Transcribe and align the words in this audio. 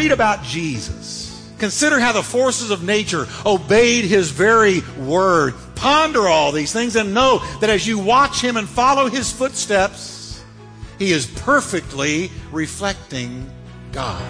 read 0.00 0.12
about 0.12 0.42
Jesus. 0.42 1.52
Consider 1.58 2.00
how 2.00 2.12
the 2.12 2.22
forces 2.22 2.70
of 2.70 2.82
nature 2.82 3.26
obeyed 3.44 4.06
his 4.06 4.30
very 4.30 4.80
word. 4.98 5.52
Ponder 5.74 6.26
all 6.26 6.52
these 6.52 6.72
things 6.72 6.96
and 6.96 7.12
know 7.12 7.42
that 7.60 7.68
as 7.68 7.86
you 7.86 7.98
watch 7.98 8.42
him 8.42 8.56
and 8.56 8.66
follow 8.66 9.08
his 9.08 9.30
footsteps, 9.30 10.42
he 10.98 11.12
is 11.12 11.26
perfectly 11.26 12.30
reflecting 12.50 13.50
God. 13.92 14.22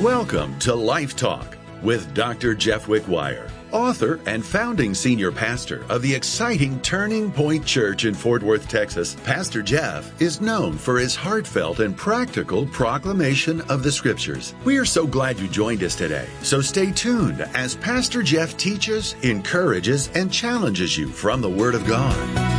Welcome 0.00 0.58
to 0.60 0.74
Life 0.74 1.16
Talk 1.16 1.58
with 1.82 2.14
Dr. 2.14 2.54
Jeff 2.54 2.86
Wickwire, 2.86 3.50
author 3.72 4.20
and 4.26 4.44
founding 4.44 4.94
senior 4.94 5.32
pastor 5.32 5.84
of 5.88 6.02
the 6.02 6.14
exciting 6.14 6.80
Turning 6.80 7.30
Point 7.30 7.64
Church 7.64 8.04
in 8.04 8.14
Fort 8.14 8.42
Worth, 8.42 8.68
Texas. 8.68 9.16
Pastor 9.24 9.62
Jeff 9.62 10.20
is 10.20 10.40
known 10.40 10.76
for 10.76 10.98
his 10.98 11.14
heartfelt 11.14 11.80
and 11.80 11.96
practical 11.96 12.66
proclamation 12.66 13.60
of 13.62 13.82
the 13.82 13.92
scriptures. 13.92 14.54
We 14.64 14.78
are 14.78 14.84
so 14.84 15.06
glad 15.06 15.38
you 15.38 15.48
joined 15.48 15.82
us 15.82 15.94
today. 15.94 16.26
So 16.42 16.60
stay 16.60 16.90
tuned 16.92 17.42
as 17.54 17.76
Pastor 17.76 18.22
Jeff 18.22 18.56
teaches, 18.56 19.14
encourages, 19.22 20.08
and 20.14 20.32
challenges 20.32 20.96
you 20.96 21.08
from 21.08 21.40
the 21.40 21.50
Word 21.50 21.74
of 21.74 21.86
God. 21.86 22.49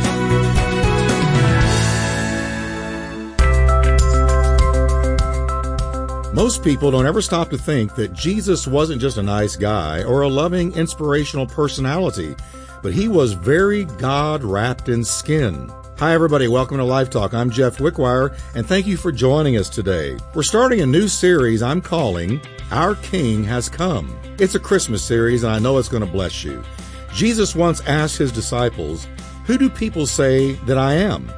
Most 6.34 6.64
people 6.64 6.90
don't 6.90 7.04
ever 7.04 7.20
stop 7.20 7.50
to 7.50 7.58
think 7.58 7.94
that 7.96 8.14
Jesus 8.14 8.66
wasn't 8.66 9.02
just 9.02 9.18
a 9.18 9.22
nice 9.22 9.54
guy 9.54 10.02
or 10.02 10.22
a 10.22 10.28
loving, 10.28 10.72
inspirational 10.72 11.46
personality, 11.46 12.34
but 12.82 12.94
he 12.94 13.06
was 13.06 13.34
very 13.34 13.84
God 13.84 14.42
wrapped 14.42 14.88
in 14.88 15.04
skin. 15.04 15.70
Hi, 15.98 16.14
everybody. 16.14 16.48
Welcome 16.48 16.78
to 16.78 16.84
Life 16.84 17.10
Talk. 17.10 17.34
I'm 17.34 17.50
Jeff 17.50 17.76
Wickwire, 17.76 18.34
and 18.54 18.66
thank 18.66 18.86
you 18.86 18.96
for 18.96 19.12
joining 19.12 19.58
us 19.58 19.68
today. 19.68 20.16
We're 20.32 20.42
starting 20.42 20.80
a 20.80 20.86
new 20.86 21.06
series 21.06 21.62
I'm 21.62 21.82
calling 21.82 22.40
Our 22.70 22.94
King 22.94 23.44
Has 23.44 23.68
Come. 23.68 24.18
It's 24.38 24.54
a 24.54 24.60
Christmas 24.60 25.04
series, 25.04 25.42
and 25.42 25.52
I 25.52 25.58
know 25.58 25.76
it's 25.76 25.88
going 25.88 26.04
to 26.04 26.10
bless 26.10 26.42
you. 26.42 26.64
Jesus 27.12 27.54
once 27.54 27.82
asked 27.82 28.16
his 28.16 28.32
disciples, 28.32 29.06
Who 29.44 29.58
do 29.58 29.68
people 29.68 30.06
say 30.06 30.52
that 30.64 30.78
I 30.78 30.94
am? 30.94 31.30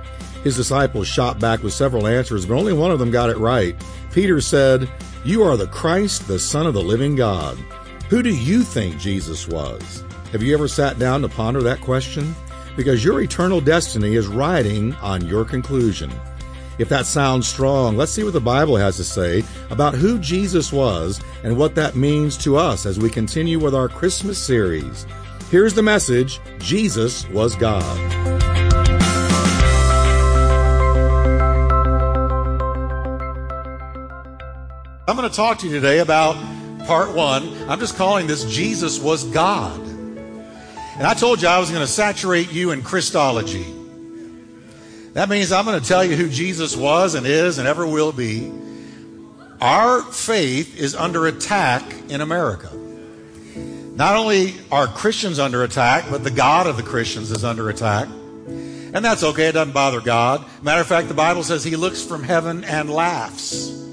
His 0.44 0.56
disciples 0.56 1.08
shot 1.08 1.40
back 1.40 1.62
with 1.62 1.72
several 1.72 2.06
answers, 2.06 2.44
but 2.44 2.58
only 2.58 2.74
one 2.74 2.90
of 2.90 2.98
them 2.98 3.10
got 3.10 3.30
it 3.30 3.38
right. 3.38 3.74
Peter 4.14 4.40
said, 4.40 4.88
You 5.24 5.42
are 5.42 5.56
the 5.56 5.66
Christ, 5.66 6.28
the 6.28 6.38
Son 6.38 6.68
of 6.68 6.74
the 6.74 6.80
living 6.80 7.16
God. 7.16 7.58
Who 8.08 8.22
do 8.22 8.32
you 8.32 8.62
think 8.62 8.96
Jesus 8.96 9.48
was? 9.48 10.04
Have 10.30 10.40
you 10.40 10.54
ever 10.54 10.68
sat 10.68 11.00
down 11.00 11.20
to 11.22 11.28
ponder 11.28 11.60
that 11.62 11.80
question? 11.80 12.32
Because 12.76 13.04
your 13.04 13.20
eternal 13.20 13.60
destiny 13.60 14.14
is 14.14 14.28
riding 14.28 14.94
on 14.94 15.26
your 15.26 15.44
conclusion. 15.44 16.12
If 16.78 16.88
that 16.90 17.06
sounds 17.06 17.48
strong, 17.48 17.96
let's 17.96 18.12
see 18.12 18.22
what 18.22 18.34
the 18.34 18.40
Bible 18.40 18.76
has 18.76 18.96
to 18.98 19.04
say 19.04 19.42
about 19.70 19.94
who 19.94 20.20
Jesus 20.20 20.72
was 20.72 21.20
and 21.42 21.56
what 21.56 21.74
that 21.74 21.96
means 21.96 22.36
to 22.38 22.56
us 22.56 22.86
as 22.86 23.00
we 23.00 23.10
continue 23.10 23.58
with 23.58 23.74
our 23.74 23.88
Christmas 23.88 24.38
series. 24.38 25.08
Here's 25.50 25.74
the 25.74 25.82
message 25.82 26.40
Jesus 26.60 27.28
was 27.30 27.56
God. 27.56 28.23
I'm 35.06 35.16
going 35.16 35.28
to 35.28 35.36
talk 35.36 35.58
to 35.58 35.66
you 35.66 35.72
today 35.74 35.98
about 35.98 36.34
part 36.86 37.14
one. 37.14 37.68
I'm 37.68 37.78
just 37.78 37.94
calling 37.94 38.26
this 38.26 38.42
Jesus 38.44 38.98
was 38.98 39.22
God. 39.24 39.78
And 39.78 41.02
I 41.02 41.12
told 41.12 41.42
you 41.42 41.48
I 41.48 41.58
was 41.58 41.68
going 41.68 41.82
to 41.82 41.86
saturate 41.86 42.50
you 42.50 42.70
in 42.70 42.80
Christology. 42.80 43.66
That 45.12 45.28
means 45.28 45.52
I'm 45.52 45.66
going 45.66 45.78
to 45.78 45.86
tell 45.86 46.02
you 46.02 46.16
who 46.16 46.30
Jesus 46.30 46.74
was 46.74 47.14
and 47.16 47.26
is 47.26 47.58
and 47.58 47.68
ever 47.68 47.86
will 47.86 48.12
be. 48.12 48.50
Our 49.60 50.00
faith 50.00 50.78
is 50.80 50.94
under 50.94 51.26
attack 51.26 51.82
in 52.08 52.22
America. 52.22 52.74
Not 52.74 54.16
only 54.16 54.54
are 54.72 54.86
Christians 54.86 55.38
under 55.38 55.64
attack, 55.64 56.06
but 56.10 56.24
the 56.24 56.30
God 56.30 56.66
of 56.66 56.78
the 56.78 56.82
Christians 56.82 57.30
is 57.30 57.44
under 57.44 57.68
attack. 57.68 58.08
And 58.08 59.04
that's 59.04 59.22
okay, 59.22 59.48
it 59.48 59.52
doesn't 59.52 59.74
bother 59.74 60.00
God. 60.00 60.46
Matter 60.62 60.80
of 60.80 60.86
fact, 60.86 61.08
the 61.08 61.14
Bible 61.14 61.42
says 61.42 61.62
he 61.62 61.76
looks 61.76 62.02
from 62.02 62.22
heaven 62.22 62.64
and 62.64 62.88
laughs 62.88 63.84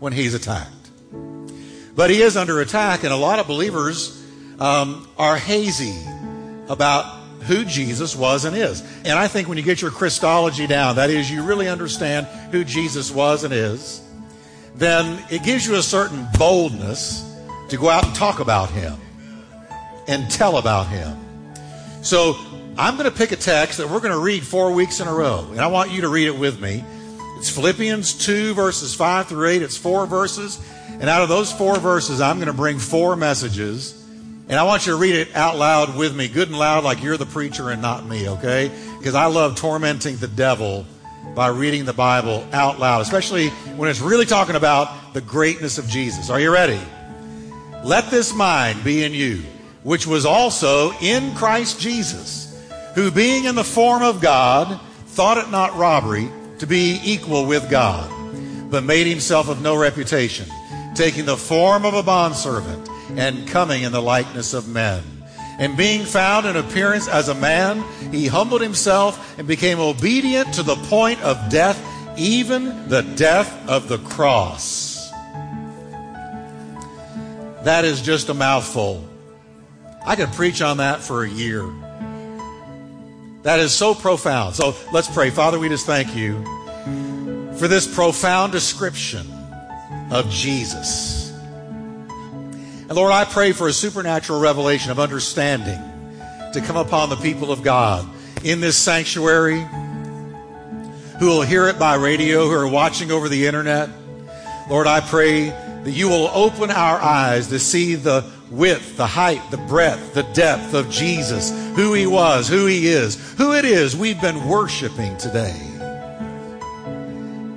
when 0.00 0.12
he's 0.12 0.34
attacked. 0.34 0.90
But 1.94 2.10
he 2.10 2.22
is 2.22 2.36
under 2.36 2.60
attack, 2.60 3.04
and 3.04 3.12
a 3.12 3.16
lot 3.16 3.38
of 3.38 3.46
believers 3.46 4.20
um, 4.58 5.06
are 5.16 5.36
hazy 5.36 5.96
about 6.68 7.04
who 7.42 7.64
Jesus 7.64 8.16
was 8.16 8.44
and 8.44 8.56
is. 8.56 8.82
And 9.04 9.18
I 9.18 9.28
think 9.28 9.48
when 9.48 9.58
you 9.58 9.64
get 9.64 9.80
your 9.80 9.90
Christology 9.90 10.66
down, 10.66 10.96
that 10.96 11.10
is, 11.10 11.30
you 11.30 11.42
really 11.42 11.68
understand 11.68 12.26
who 12.52 12.64
Jesus 12.64 13.10
was 13.10 13.44
and 13.44 13.52
is, 13.52 14.02
then 14.74 15.22
it 15.30 15.42
gives 15.42 15.66
you 15.66 15.76
a 15.76 15.82
certain 15.82 16.26
boldness 16.38 17.26
to 17.68 17.76
go 17.76 17.88
out 17.88 18.04
and 18.04 18.14
talk 18.14 18.40
about 18.40 18.70
him 18.70 18.94
and 20.08 20.30
tell 20.30 20.58
about 20.58 20.86
him. 20.88 21.16
So 22.02 22.36
I'm 22.76 22.96
going 22.96 23.10
to 23.10 23.16
pick 23.16 23.32
a 23.32 23.36
text 23.36 23.78
that 23.78 23.88
we're 23.88 24.00
going 24.00 24.12
to 24.12 24.18
read 24.18 24.42
four 24.42 24.72
weeks 24.72 25.00
in 25.00 25.08
a 25.08 25.12
row, 25.12 25.46
and 25.50 25.60
I 25.60 25.66
want 25.66 25.90
you 25.90 26.02
to 26.02 26.08
read 26.08 26.26
it 26.26 26.38
with 26.38 26.60
me. 26.60 26.84
It's 27.40 27.48
Philippians 27.48 28.26
2, 28.26 28.52
verses 28.52 28.94
5 28.94 29.28
through 29.28 29.48
8. 29.48 29.62
It's 29.62 29.74
four 29.74 30.04
verses. 30.04 30.62
And 30.90 31.04
out 31.04 31.22
of 31.22 31.30
those 31.30 31.50
four 31.50 31.78
verses, 31.78 32.20
I'm 32.20 32.36
going 32.36 32.48
to 32.48 32.52
bring 32.52 32.78
four 32.78 33.16
messages. 33.16 33.94
And 34.50 34.58
I 34.60 34.64
want 34.64 34.86
you 34.86 34.92
to 34.92 34.98
read 34.98 35.14
it 35.14 35.34
out 35.34 35.56
loud 35.56 35.96
with 35.96 36.14
me, 36.14 36.28
good 36.28 36.48
and 36.48 36.58
loud, 36.58 36.84
like 36.84 37.02
you're 37.02 37.16
the 37.16 37.24
preacher 37.24 37.70
and 37.70 37.80
not 37.80 38.04
me, 38.04 38.28
okay? 38.28 38.70
Because 38.98 39.14
I 39.14 39.24
love 39.24 39.56
tormenting 39.56 40.18
the 40.18 40.28
devil 40.28 40.84
by 41.34 41.48
reading 41.48 41.86
the 41.86 41.94
Bible 41.94 42.46
out 42.52 42.78
loud, 42.78 43.00
especially 43.00 43.48
when 43.48 43.88
it's 43.88 44.02
really 44.02 44.26
talking 44.26 44.54
about 44.54 45.14
the 45.14 45.22
greatness 45.22 45.78
of 45.78 45.88
Jesus. 45.88 46.28
Are 46.28 46.40
you 46.40 46.52
ready? 46.52 46.80
Let 47.82 48.10
this 48.10 48.34
mind 48.34 48.84
be 48.84 49.02
in 49.02 49.14
you, 49.14 49.40
which 49.82 50.06
was 50.06 50.26
also 50.26 50.92
in 51.00 51.34
Christ 51.34 51.80
Jesus, 51.80 52.54
who 52.94 53.10
being 53.10 53.44
in 53.44 53.54
the 53.54 53.64
form 53.64 54.02
of 54.02 54.20
God, 54.20 54.78
thought 55.06 55.38
it 55.38 55.50
not 55.50 55.74
robbery 55.78 56.30
to 56.60 56.66
be 56.66 57.00
equal 57.02 57.46
with 57.46 57.70
God, 57.70 58.10
but 58.70 58.84
made 58.84 59.06
himself 59.06 59.48
of 59.48 59.62
no 59.62 59.74
reputation, 59.74 60.46
taking 60.94 61.24
the 61.24 61.36
form 61.36 61.86
of 61.86 61.94
a 61.94 62.02
bondservant 62.02 62.86
and 63.16 63.48
coming 63.48 63.82
in 63.82 63.92
the 63.92 64.02
likeness 64.02 64.52
of 64.52 64.68
men. 64.68 65.02
And 65.58 65.74
being 65.76 66.04
found 66.04 66.46
in 66.46 66.56
appearance 66.56 67.08
as 67.08 67.28
a 67.28 67.34
man, 67.34 67.82
he 68.12 68.26
humbled 68.26 68.60
himself 68.60 69.38
and 69.38 69.48
became 69.48 69.80
obedient 69.80 70.54
to 70.54 70.62
the 70.62 70.76
point 70.76 71.20
of 71.22 71.50
death, 71.50 71.82
even 72.18 72.88
the 72.88 73.02
death 73.02 73.68
of 73.68 73.88
the 73.88 73.98
cross. 73.98 75.10
That 77.62 77.84
is 77.86 78.02
just 78.02 78.28
a 78.28 78.34
mouthful. 78.34 79.06
I 80.06 80.14
could 80.14 80.32
preach 80.32 80.60
on 80.60 80.76
that 80.76 81.00
for 81.00 81.24
a 81.24 81.28
year. 81.28 81.70
That 83.42 83.58
is 83.58 83.72
so 83.72 83.94
profound. 83.94 84.54
So 84.54 84.74
let's 84.92 85.08
pray. 85.08 85.30
Father, 85.30 85.58
we 85.58 85.68
just 85.68 85.86
thank 85.86 86.14
you 86.14 86.42
for 87.56 87.68
this 87.68 87.92
profound 87.92 88.52
description 88.52 89.26
of 90.10 90.28
Jesus. 90.28 91.30
And 92.10 92.92
Lord, 92.92 93.12
I 93.12 93.24
pray 93.24 93.52
for 93.52 93.68
a 93.68 93.72
supernatural 93.72 94.40
revelation 94.40 94.90
of 94.90 94.98
understanding 94.98 95.80
to 96.52 96.60
come 96.60 96.76
upon 96.76 97.08
the 97.08 97.16
people 97.16 97.50
of 97.50 97.62
God 97.62 98.06
in 98.44 98.60
this 98.60 98.76
sanctuary 98.76 99.64
who 101.18 101.26
will 101.26 101.42
hear 101.42 101.68
it 101.68 101.78
by 101.78 101.94
radio, 101.94 102.46
who 102.46 102.52
are 102.52 102.68
watching 102.68 103.10
over 103.10 103.28
the 103.28 103.46
internet. 103.46 103.88
Lord, 104.68 104.86
I 104.86 105.00
pray 105.00 105.50
that 105.50 105.92
you 105.92 106.08
will 106.08 106.28
open 106.34 106.70
our 106.70 106.98
eyes 106.98 107.48
to 107.48 107.58
see 107.58 107.94
the 107.94 108.22
width, 108.50 108.96
the 108.96 109.06
height, 109.06 109.42
the 109.50 109.56
breadth, 109.56 110.14
the 110.14 110.24
depth 110.34 110.74
of 110.74 110.90
Jesus, 110.90 111.50
who 111.76 111.94
he 111.94 112.06
was, 112.06 112.48
who 112.48 112.66
he 112.66 112.88
is, 112.88 113.34
who 113.34 113.54
it 113.54 113.64
is 113.64 113.96
we've 113.96 114.20
been 114.20 114.48
worshiping 114.48 115.16
today. 115.18 115.56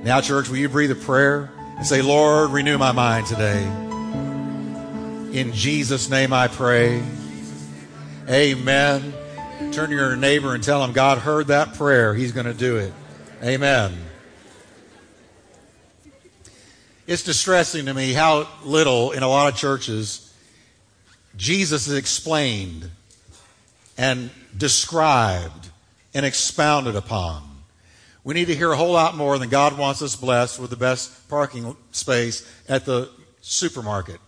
Now, 0.04 0.22
church, 0.22 0.50
will 0.50 0.58
you 0.58 0.70
breathe 0.70 0.92
a 0.92 0.96
prayer 0.96 1.50
and 1.78 1.86
say, 1.86 2.02
Lord, 2.02 2.52
renew 2.52 2.78
my 2.78 2.92
mind 2.92 3.26
today? 3.26 3.64
In 5.34 5.52
Jesus' 5.54 6.10
name 6.10 6.34
I 6.34 6.48
pray. 6.48 7.02
Amen. 8.30 9.14
Turn 9.72 9.90
to 9.90 9.96
your 9.96 10.16
neighbor 10.16 10.54
and 10.54 10.64
tell 10.64 10.84
him 10.84 10.92
God 10.92 11.18
heard 11.18 11.48
that 11.48 11.74
prayer. 11.74 12.14
He's 12.14 12.32
going 12.32 12.46
to 12.46 12.54
do 12.54 12.78
it. 12.78 12.94
Amen. 13.42 13.94
It's 17.08 17.24
distressing 17.24 17.88
to 17.88 17.94
me 17.94 18.14
how 18.14 18.48
little 18.64 19.12
in 19.12 19.24
a 19.24 19.28
lot 19.28 19.52
of 19.52 19.58
churches 19.58 20.33
Jesus 21.36 21.88
is 21.88 21.98
explained 21.98 22.90
and 23.98 24.30
described 24.56 25.70
and 26.14 26.26
expounded 26.26 26.96
upon. 26.96 27.42
We 28.24 28.34
need 28.34 28.48
to 28.48 28.56
hear 28.56 28.72
a 28.72 28.78
whole 28.78 28.94
lot 28.94 29.16
more 29.16 29.38
than 29.38 29.50
God 29.50 29.78
wants 29.78 30.02
us 30.02 30.16
blessed 30.16 30.60
with 30.60 30.70
the 30.70 30.78
best 30.78 31.28
parking 31.30 31.76
space 31.92 32.48
at 32.70 32.86
the 32.86 33.10
supermarket. 33.42 34.20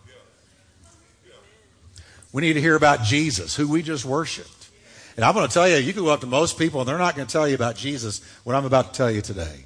We 2.32 2.42
need 2.42 2.54
to 2.54 2.60
hear 2.60 2.76
about 2.76 3.02
Jesus, 3.02 3.56
who 3.56 3.66
we 3.66 3.82
just 3.82 4.04
worshiped. 4.04 4.68
And 5.16 5.24
I'm 5.24 5.34
going 5.34 5.48
to 5.48 5.52
tell 5.52 5.66
you, 5.66 5.76
you 5.76 5.94
can 5.94 6.04
go 6.04 6.10
up 6.10 6.20
to 6.20 6.26
most 6.26 6.58
people 6.58 6.80
and 6.80 6.88
they're 6.88 6.98
not 6.98 7.16
going 7.16 7.26
to 7.26 7.32
tell 7.32 7.48
you 7.48 7.54
about 7.54 7.76
Jesus, 7.76 8.20
what 8.44 8.54
I'm 8.54 8.66
about 8.66 8.92
to 8.92 8.98
tell 8.98 9.10
you 9.10 9.22
today. 9.22 9.64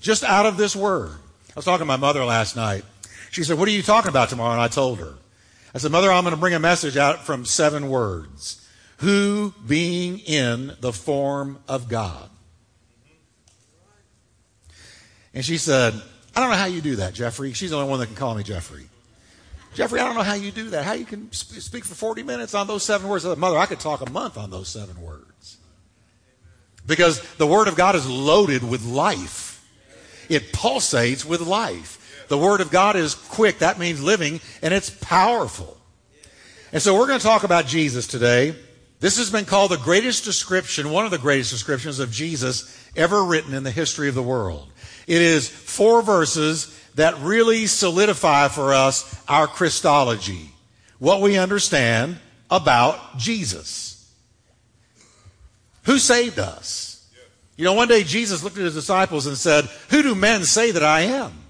Just 0.00 0.22
out 0.22 0.46
of 0.46 0.56
this 0.56 0.76
word. 0.76 1.10
I 1.50 1.52
was 1.56 1.64
talking 1.64 1.80
to 1.80 1.84
my 1.84 1.96
mother 1.96 2.24
last 2.24 2.54
night. 2.54 2.84
She 3.32 3.42
said, 3.42 3.58
What 3.58 3.66
are 3.66 3.72
you 3.72 3.82
talking 3.82 4.08
about 4.08 4.28
tomorrow? 4.28 4.52
And 4.52 4.60
I 4.60 4.68
told 4.68 5.00
her. 5.00 5.14
I 5.74 5.78
said, 5.78 5.90
Mother, 5.90 6.10
I'm 6.12 6.24
going 6.24 6.34
to 6.34 6.40
bring 6.40 6.54
a 6.54 6.58
message 6.58 6.96
out 6.96 7.24
from 7.24 7.44
seven 7.44 7.88
words. 7.88 8.58
Who 8.98 9.52
being 9.66 10.18
in 10.20 10.76
the 10.80 10.92
form 10.92 11.58
of 11.66 11.88
God. 11.88 12.30
And 15.34 15.44
she 15.44 15.58
said, 15.58 15.94
I 16.36 16.40
don't 16.40 16.50
know 16.50 16.56
how 16.56 16.66
you 16.66 16.80
do 16.80 16.96
that, 16.96 17.14
Jeffrey. 17.14 17.52
She's 17.52 17.70
the 17.70 17.76
only 17.76 17.88
one 17.88 18.00
that 18.00 18.06
can 18.06 18.14
call 18.14 18.34
me 18.34 18.42
Jeffrey. 18.42 18.84
Jeffrey, 19.74 20.00
I 20.00 20.04
don't 20.04 20.14
know 20.14 20.22
how 20.22 20.34
you 20.34 20.50
do 20.50 20.70
that. 20.70 20.84
How 20.84 20.92
you 20.92 21.06
can 21.06 21.32
speak 21.32 21.84
for 21.84 21.94
40 21.94 22.22
minutes 22.22 22.54
on 22.54 22.66
those 22.66 22.82
seven 22.82 23.08
words. 23.08 23.24
I 23.24 23.30
said, 23.30 23.38
Mother, 23.38 23.56
I 23.56 23.66
could 23.66 23.80
talk 23.80 24.02
a 24.02 24.10
month 24.10 24.36
on 24.36 24.50
those 24.50 24.68
seven 24.68 25.00
words. 25.00 25.56
Because 26.86 27.22
the 27.36 27.46
Word 27.46 27.68
of 27.68 27.76
God 27.76 27.94
is 27.94 28.08
loaded 28.08 28.62
with 28.68 28.84
life, 28.84 29.66
it 30.28 30.52
pulsates 30.52 31.24
with 31.24 31.40
life. 31.40 31.98
The 32.32 32.38
Word 32.38 32.62
of 32.62 32.70
God 32.70 32.96
is 32.96 33.14
quick. 33.14 33.58
That 33.58 33.78
means 33.78 34.02
living, 34.02 34.40
and 34.62 34.72
it's 34.72 34.88
powerful. 34.88 35.76
And 36.72 36.80
so 36.80 36.98
we're 36.98 37.06
going 37.06 37.18
to 37.18 37.26
talk 37.26 37.44
about 37.44 37.66
Jesus 37.66 38.06
today. 38.06 38.56
This 39.00 39.18
has 39.18 39.28
been 39.28 39.44
called 39.44 39.70
the 39.70 39.76
greatest 39.76 40.24
description, 40.24 40.88
one 40.88 41.04
of 41.04 41.10
the 41.10 41.18
greatest 41.18 41.50
descriptions 41.50 41.98
of 41.98 42.10
Jesus 42.10 42.88
ever 42.96 43.22
written 43.22 43.52
in 43.52 43.64
the 43.64 43.70
history 43.70 44.08
of 44.08 44.14
the 44.14 44.22
world. 44.22 44.66
It 45.06 45.20
is 45.20 45.46
four 45.46 46.00
verses 46.00 46.74
that 46.94 47.18
really 47.18 47.66
solidify 47.66 48.48
for 48.48 48.72
us 48.72 49.22
our 49.28 49.46
Christology, 49.46 50.52
what 50.98 51.20
we 51.20 51.36
understand 51.36 52.16
about 52.50 53.18
Jesus. 53.18 54.10
Who 55.82 55.98
saved 55.98 56.38
us? 56.38 57.06
You 57.58 57.66
know, 57.66 57.74
one 57.74 57.88
day 57.88 58.04
Jesus 58.04 58.42
looked 58.42 58.56
at 58.56 58.64
his 58.64 58.74
disciples 58.74 59.26
and 59.26 59.36
said, 59.36 59.66
Who 59.90 60.02
do 60.02 60.14
men 60.14 60.44
say 60.44 60.70
that 60.70 60.82
I 60.82 61.02
am? 61.02 61.41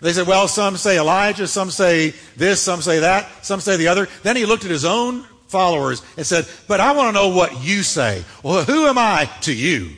They 0.00 0.12
said, 0.12 0.26
Well, 0.26 0.48
some 0.48 0.76
say 0.76 0.98
Elijah, 0.98 1.46
some 1.46 1.70
say 1.70 2.14
this, 2.36 2.60
some 2.60 2.82
say 2.82 3.00
that, 3.00 3.44
some 3.44 3.60
say 3.60 3.76
the 3.76 3.88
other. 3.88 4.08
Then 4.22 4.36
he 4.36 4.46
looked 4.46 4.64
at 4.64 4.70
his 4.70 4.84
own 4.84 5.24
followers 5.48 6.02
and 6.16 6.26
said, 6.26 6.46
But 6.68 6.80
I 6.80 6.92
want 6.92 7.08
to 7.08 7.12
know 7.12 7.28
what 7.28 7.64
you 7.64 7.82
say. 7.82 8.24
Well, 8.42 8.64
who 8.64 8.86
am 8.86 8.98
I 8.98 9.30
to 9.42 9.54
you? 9.54 9.90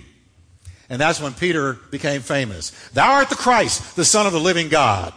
And 0.88 1.00
that's 1.00 1.20
when 1.20 1.34
Peter 1.34 1.74
became 1.90 2.22
famous. 2.22 2.70
Thou 2.90 3.12
art 3.12 3.28
the 3.28 3.34
Christ, 3.34 3.96
the 3.96 4.04
Son 4.04 4.26
of 4.26 4.32
the 4.32 4.40
living 4.40 4.68
God. 4.68 5.12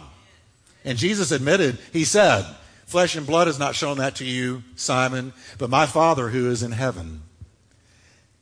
And 0.84 0.98
Jesus 0.98 1.30
admitted, 1.30 1.78
He 1.92 2.04
said, 2.04 2.44
Flesh 2.86 3.16
and 3.16 3.26
blood 3.26 3.46
has 3.46 3.58
not 3.58 3.74
shown 3.74 3.98
that 3.98 4.16
to 4.16 4.24
you, 4.24 4.62
Simon, 4.76 5.32
but 5.56 5.70
my 5.70 5.86
Father 5.86 6.28
who 6.28 6.50
is 6.50 6.62
in 6.62 6.72
heaven. 6.72 7.22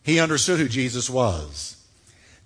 He 0.03 0.19
understood 0.19 0.59
who 0.59 0.69
Jesus 0.69 1.09
was. 1.09 1.77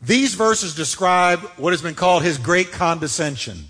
These 0.02 0.34
verses 0.34 0.74
describe 0.74 1.40
what 1.56 1.72
has 1.72 1.80
been 1.80 1.94
called 1.94 2.22
his 2.22 2.36
great 2.36 2.72
condescension. 2.72 3.68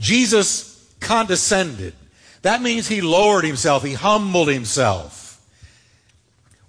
Jesus 0.00 0.92
condescended. 0.98 1.94
That 2.42 2.62
means 2.62 2.88
he 2.88 3.02
lowered 3.02 3.44
himself, 3.44 3.84
he 3.84 3.92
humbled 3.92 4.48
himself. 4.48 5.40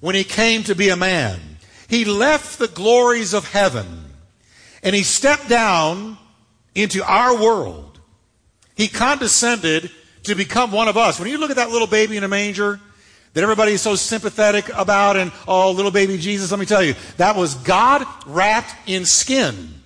When 0.02 0.16
he 0.16 0.24
came 0.24 0.64
to 0.64 0.76
be 0.76 0.90
a 0.90 0.96
man, 0.96 1.40
he 1.88 2.06
left 2.06 2.60
the 2.60 2.68
glories 2.68 3.34
of 3.34 3.52
heaven 3.52 4.06
and 4.84 4.96
he 4.96 5.04
stepped 5.04 5.48
down 5.48 6.18
into 6.76 7.04
our 7.04 7.40
world. 7.40 8.00
He 8.76 8.88
condescended 8.88 9.92
to 10.24 10.36
become 10.36 10.72
one 10.72 10.88
of 10.88 10.98
us. 10.98 11.20
When 11.20 11.30
you 11.30 11.38
look 11.38 11.52
at 11.52 11.58
that 11.58 11.70
little 11.70 11.88
baby 11.88 12.18
in 12.18 12.24
a 12.24 12.28
manger 12.28 12.80
that 13.34 13.44
everybody 13.44 13.74
is 13.74 13.82
so 13.82 13.96
sympathetic 13.96 14.70
about 14.76 15.16
and, 15.18 15.32
oh, 15.48 15.72
little 15.72 15.92
baby 15.92 16.18
Jesus, 16.18 16.52
let 16.52 16.60
me 16.60 16.66
tell 16.66 16.84
you, 16.84 16.96
that 17.18 17.36
was 17.36 17.56
God 17.56 18.06
wrapped 18.26 18.90
in 18.90 19.06
skin. 19.06 19.81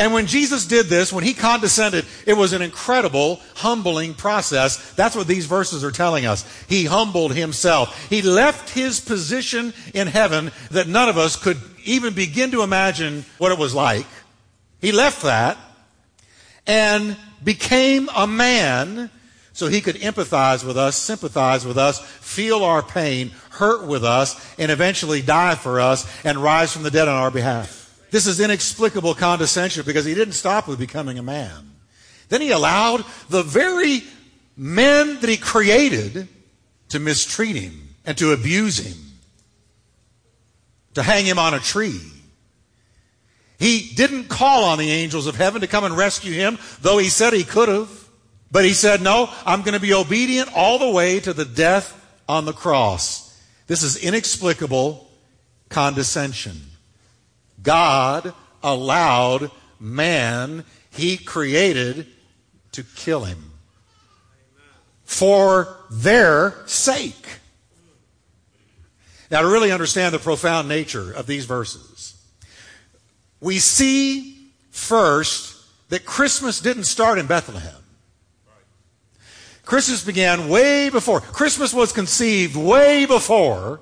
And 0.00 0.14
when 0.14 0.26
Jesus 0.26 0.64
did 0.64 0.86
this, 0.86 1.12
when 1.12 1.24
he 1.24 1.34
condescended, 1.34 2.06
it 2.26 2.32
was 2.32 2.54
an 2.54 2.62
incredible, 2.62 3.38
humbling 3.56 4.14
process. 4.14 4.94
That's 4.94 5.14
what 5.14 5.26
these 5.26 5.44
verses 5.44 5.84
are 5.84 5.90
telling 5.90 6.24
us. 6.24 6.42
He 6.70 6.86
humbled 6.86 7.34
himself. 7.34 8.08
He 8.08 8.22
left 8.22 8.70
his 8.70 8.98
position 8.98 9.74
in 9.92 10.06
heaven 10.06 10.52
that 10.70 10.88
none 10.88 11.10
of 11.10 11.18
us 11.18 11.36
could 11.36 11.58
even 11.84 12.14
begin 12.14 12.50
to 12.52 12.62
imagine 12.62 13.26
what 13.36 13.52
it 13.52 13.58
was 13.58 13.74
like. 13.74 14.06
He 14.80 14.90
left 14.90 15.22
that 15.24 15.58
and 16.66 17.14
became 17.44 18.08
a 18.16 18.26
man 18.26 19.10
so 19.52 19.66
he 19.66 19.82
could 19.82 19.96
empathize 19.96 20.64
with 20.64 20.78
us, 20.78 20.96
sympathize 20.96 21.66
with 21.66 21.76
us, 21.76 22.00
feel 22.00 22.64
our 22.64 22.82
pain, 22.82 23.32
hurt 23.50 23.86
with 23.86 24.02
us, 24.02 24.40
and 24.58 24.70
eventually 24.70 25.20
die 25.20 25.56
for 25.56 25.78
us 25.78 26.10
and 26.24 26.38
rise 26.38 26.72
from 26.72 26.84
the 26.84 26.90
dead 26.90 27.06
on 27.06 27.16
our 27.16 27.30
behalf. 27.30 27.89
This 28.10 28.26
is 28.26 28.40
inexplicable 28.40 29.14
condescension 29.14 29.84
because 29.84 30.04
he 30.04 30.14
didn't 30.14 30.34
stop 30.34 30.66
with 30.66 30.78
becoming 30.78 31.18
a 31.18 31.22
man. 31.22 31.70
Then 32.28 32.40
he 32.40 32.50
allowed 32.50 33.04
the 33.28 33.42
very 33.42 34.02
men 34.56 35.20
that 35.20 35.28
he 35.28 35.36
created 35.36 36.28
to 36.90 36.98
mistreat 36.98 37.56
him 37.56 37.94
and 38.04 38.16
to 38.18 38.32
abuse 38.32 38.78
him, 38.78 38.98
to 40.94 41.02
hang 41.02 41.24
him 41.24 41.38
on 41.38 41.54
a 41.54 41.60
tree. 41.60 42.00
He 43.58 43.92
didn't 43.94 44.28
call 44.28 44.64
on 44.64 44.78
the 44.78 44.90
angels 44.90 45.26
of 45.26 45.36
heaven 45.36 45.60
to 45.60 45.66
come 45.66 45.84
and 45.84 45.96
rescue 45.96 46.32
him, 46.32 46.58
though 46.80 46.98
he 46.98 47.08
said 47.08 47.32
he 47.32 47.44
could 47.44 47.68
have. 47.68 47.90
But 48.50 48.64
he 48.64 48.72
said, 48.72 49.02
No, 49.02 49.28
I'm 49.44 49.62
going 49.62 49.74
to 49.74 49.80
be 49.80 49.94
obedient 49.94 50.50
all 50.54 50.78
the 50.78 50.90
way 50.90 51.20
to 51.20 51.32
the 51.32 51.44
death 51.44 51.96
on 52.28 52.46
the 52.46 52.52
cross. 52.52 53.38
This 53.66 53.82
is 53.82 53.96
inexplicable 53.96 55.08
condescension. 55.68 56.69
God 57.62 58.32
allowed 58.62 59.50
man 59.78 60.64
he 60.90 61.16
created 61.16 62.06
to 62.72 62.82
kill 62.82 63.24
him 63.24 63.52
for 65.04 65.76
their 65.90 66.54
sake. 66.66 67.38
Now, 69.30 69.42
to 69.42 69.48
really 69.48 69.70
understand 69.70 70.14
the 70.14 70.18
profound 70.18 70.68
nature 70.68 71.12
of 71.12 71.26
these 71.26 71.44
verses, 71.44 72.14
we 73.40 73.58
see 73.58 74.50
first 74.70 75.56
that 75.88 76.04
Christmas 76.04 76.60
didn't 76.60 76.84
start 76.84 77.18
in 77.18 77.26
Bethlehem. 77.26 77.74
Christmas 79.64 80.04
began 80.04 80.48
way 80.48 80.90
before. 80.90 81.20
Christmas 81.20 81.72
was 81.72 81.92
conceived 81.92 82.56
way 82.56 83.06
before 83.06 83.80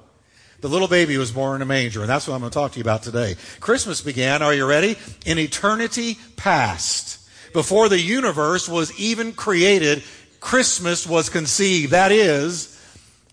the 0.60 0.68
little 0.68 0.88
baby 0.88 1.16
was 1.16 1.30
born 1.30 1.56
in 1.56 1.62
a 1.62 1.66
manger, 1.66 2.00
and 2.00 2.08
that's 2.08 2.26
what 2.26 2.34
I'm 2.34 2.40
going 2.40 2.50
to 2.50 2.54
talk 2.54 2.72
to 2.72 2.78
you 2.78 2.82
about 2.82 3.02
today. 3.02 3.36
Christmas 3.60 4.00
began, 4.00 4.42
are 4.42 4.54
you 4.54 4.66
ready? 4.66 4.96
In 5.24 5.38
eternity 5.38 6.18
past. 6.36 7.28
Before 7.52 7.88
the 7.88 8.00
universe 8.00 8.68
was 8.68 8.98
even 8.98 9.32
created, 9.32 10.02
Christmas 10.40 11.06
was 11.06 11.28
conceived. 11.28 11.92
That 11.92 12.12
is, 12.12 12.74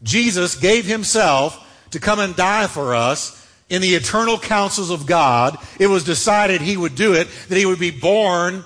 Jesus 0.04 0.56
gave 0.56 0.86
himself 0.86 1.62
to 1.92 2.00
come 2.00 2.20
and 2.20 2.36
die 2.36 2.68
for 2.68 2.96
us 2.96 3.42
in 3.70 3.82
the 3.82 3.96
eternal 3.96 4.38
counsels 4.38 4.92
of 4.92 5.08
God. 5.08 5.58
It 5.80 5.88
was 5.88 6.04
decided 6.04 6.62
he 6.62 6.78
would 6.78 6.96
do 6.96 7.14
it, 7.14 7.28
that 7.50 7.58
he 7.58 7.66
would 7.66 7.80
be 7.80 7.92
born 7.92 8.64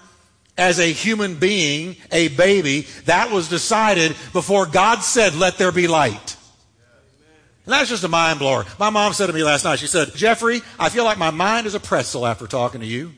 as 0.58 0.80
a 0.80 0.92
human 0.92 1.36
being, 1.36 1.96
a 2.12 2.28
baby. 2.30 2.82
That 3.06 3.32
was 3.32 3.48
decided 3.48 4.16
before 4.34 4.66
God 4.66 5.00
said, 5.00 5.36
let 5.36 5.58
there 5.58 5.72
be 5.72 5.88
light. 5.88 6.36
And 7.70 7.76
that's 7.76 7.90
just 7.90 8.04
a 8.04 8.08
mind 8.08 8.40
blower. 8.40 8.66
My 8.80 8.90
mom 8.90 9.14
said 9.14 9.28
to 9.28 9.34
me 9.34 9.44
last 9.44 9.64
night, 9.64 9.78
she 9.78 9.86
said, 9.86 10.16
Jeffrey, 10.16 10.64
I 10.80 10.90
feel 10.90 11.04
like 11.04 11.20
my 11.20 11.30
mind 11.30 11.68
is 11.68 11.76
a 11.76 11.80
pretzel 11.80 12.26
after 12.26 12.48
talking 12.48 12.82
to 12.82 12.88
you. 12.88 13.12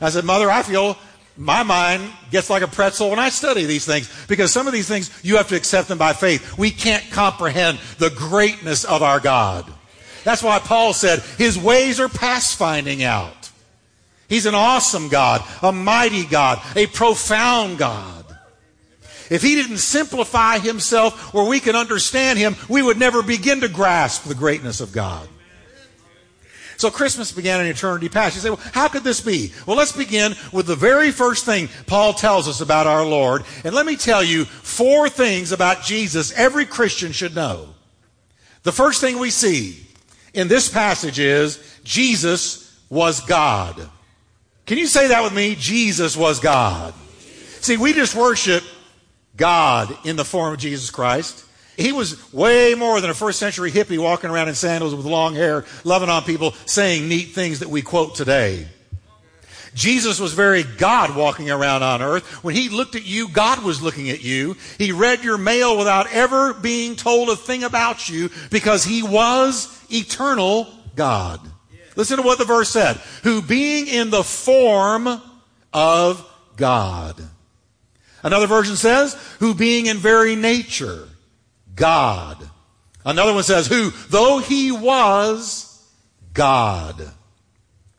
I 0.00 0.08
said, 0.08 0.24
Mother, 0.24 0.50
I 0.50 0.62
feel 0.62 0.96
my 1.36 1.62
mind 1.64 2.10
gets 2.30 2.48
like 2.48 2.62
a 2.62 2.66
pretzel 2.66 3.10
when 3.10 3.18
I 3.18 3.28
study 3.28 3.66
these 3.66 3.84
things 3.84 4.10
because 4.26 4.54
some 4.54 4.66
of 4.66 4.72
these 4.72 4.88
things 4.88 5.10
you 5.22 5.36
have 5.36 5.48
to 5.48 5.54
accept 5.54 5.88
them 5.88 5.98
by 5.98 6.14
faith. 6.14 6.56
We 6.56 6.70
can't 6.70 7.04
comprehend 7.10 7.78
the 7.98 8.08
greatness 8.08 8.86
of 8.86 9.02
our 9.02 9.20
God. 9.20 9.70
That's 10.24 10.42
why 10.42 10.60
Paul 10.60 10.94
said 10.94 11.18
his 11.36 11.58
ways 11.58 12.00
are 12.00 12.08
past 12.08 12.56
finding 12.56 13.02
out. 13.02 13.50
He's 14.30 14.46
an 14.46 14.54
awesome 14.54 15.10
God, 15.10 15.44
a 15.60 15.72
mighty 15.72 16.24
God, 16.24 16.62
a 16.74 16.86
profound 16.86 17.76
God. 17.76 18.23
If 19.30 19.42
he 19.42 19.54
didn't 19.54 19.78
simplify 19.78 20.58
himself 20.58 21.32
where 21.32 21.46
we 21.46 21.60
can 21.60 21.76
understand 21.76 22.38
him, 22.38 22.56
we 22.68 22.82
would 22.82 22.98
never 22.98 23.22
begin 23.22 23.60
to 23.60 23.68
grasp 23.68 24.24
the 24.24 24.34
greatness 24.34 24.80
of 24.80 24.92
God. 24.92 25.28
So 26.76 26.90
Christmas 26.90 27.32
began 27.32 27.60
in 27.60 27.66
eternity 27.68 28.08
past. 28.08 28.34
You 28.34 28.40
say, 28.40 28.50
well, 28.50 28.60
how 28.72 28.88
could 28.88 29.04
this 29.04 29.20
be? 29.20 29.52
Well, 29.66 29.76
let's 29.76 29.92
begin 29.92 30.34
with 30.52 30.66
the 30.66 30.76
very 30.76 31.10
first 31.12 31.44
thing 31.44 31.68
Paul 31.86 32.12
tells 32.12 32.48
us 32.48 32.60
about 32.60 32.86
our 32.86 33.06
Lord. 33.06 33.44
And 33.64 33.74
let 33.74 33.86
me 33.86 33.96
tell 33.96 34.22
you 34.24 34.44
four 34.44 35.08
things 35.08 35.52
about 35.52 35.84
Jesus 35.84 36.32
every 36.32 36.66
Christian 36.66 37.12
should 37.12 37.34
know. 37.34 37.68
The 38.64 38.72
first 38.72 39.00
thing 39.00 39.18
we 39.18 39.30
see 39.30 39.86
in 40.32 40.48
this 40.48 40.68
passage 40.68 41.18
is 41.18 41.62
Jesus 41.84 42.78
was 42.90 43.20
God. 43.20 43.88
Can 44.66 44.78
you 44.78 44.86
say 44.86 45.08
that 45.08 45.22
with 45.22 45.34
me? 45.34 45.54
Jesus 45.54 46.16
was 46.16 46.40
God. 46.40 46.94
See, 47.60 47.76
we 47.76 47.92
just 47.92 48.14
worship 48.14 48.64
God 49.36 49.96
in 50.04 50.16
the 50.16 50.24
form 50.24 50.52
of 50.54 50.60
Jesus 50.60 50.90
Christ. 50.90 51.44
He 51.76 51.92
was 51.92 52.32
way 52.32 52.74
more 52.74 53.00
than 53.00 53.10
a 53.10 53.14
first 53.14 53.38
century 53.38 53.70
hippie 53.70 53.98
walking 53.98 54.30
around 54.30 54.48
in 54.48 54.54
sandals 54.54 54.94
with 54.94 55.06
long 55.06 55.34
hair, 55.34 55.64
loving 55.82 56.08
on 56.08 56.22
people, 56.22 56.52
saying 56.66 57.08
neat 57.08 57.34
things 57.34 57.58
that 57.58 57.68
we 57.68 57.82
quote 57.82 58.14
today. 58.14 58.68
Jesus 59.74 60.20
was 60.20 60.34
very 60.34 60.62
God 60.62 61.16
walking 61.16 61.50
around 61.50 61.82
on 61.82 62.00
earth. 62.00 62.44
When 62.44 62.54
he 62.54 62.68
looked 62.68 62.94
at 62.94 63.04
you, 63.04 63.28
God 63.28 63.64
was 63.64 63.82
looking 63.82 64.08
at 64.10 64.22
you. 64.22 64.56
He 64.78 64.92
read 64.92 65.24
your 65.24 65.36
mail 65.36 65.76
without 65.76 66.12
ever 66.12 66.54
being 66.54 66.94
told 66.94 67.28
a 67.28 67.36
thing 67.36 67.64
about 67.64 68.08
you 68.08 68.30
because 68.50 68.84
he 68.84 69.02
was 69.02 69.84
eternal 69.90 70.68
God. 70.94 71.40
Listen 71.96 72.18
to 72.18 72.22
what 72.22 72.38
the 72.38 72.44
verse 72.44 72.70
said. 72.70 72.96
Who 73.24 73.42
being 73.42 73.88
in 73.88 74.10
the 74.10 74.22
form 74.22 75.20
of 75.72 76.24
God. 76.56 77.20
Another 78.24 78.46
version 78.46 78.74
says, 78.74 79.14
who 79.38 79.54
being 79.54 79.84
in 79.86 79.98
very 79.98 80.34
nature, 80.34 81.06
God. 81.76 82.50
Another 83.04 83.34
one 83.34 83.42
says, 83.42 83.66
who, 83.66 83.90
though 84.08 84.38
he 84.38 84.72
was 84.72 85.86
God. 86.32 87.12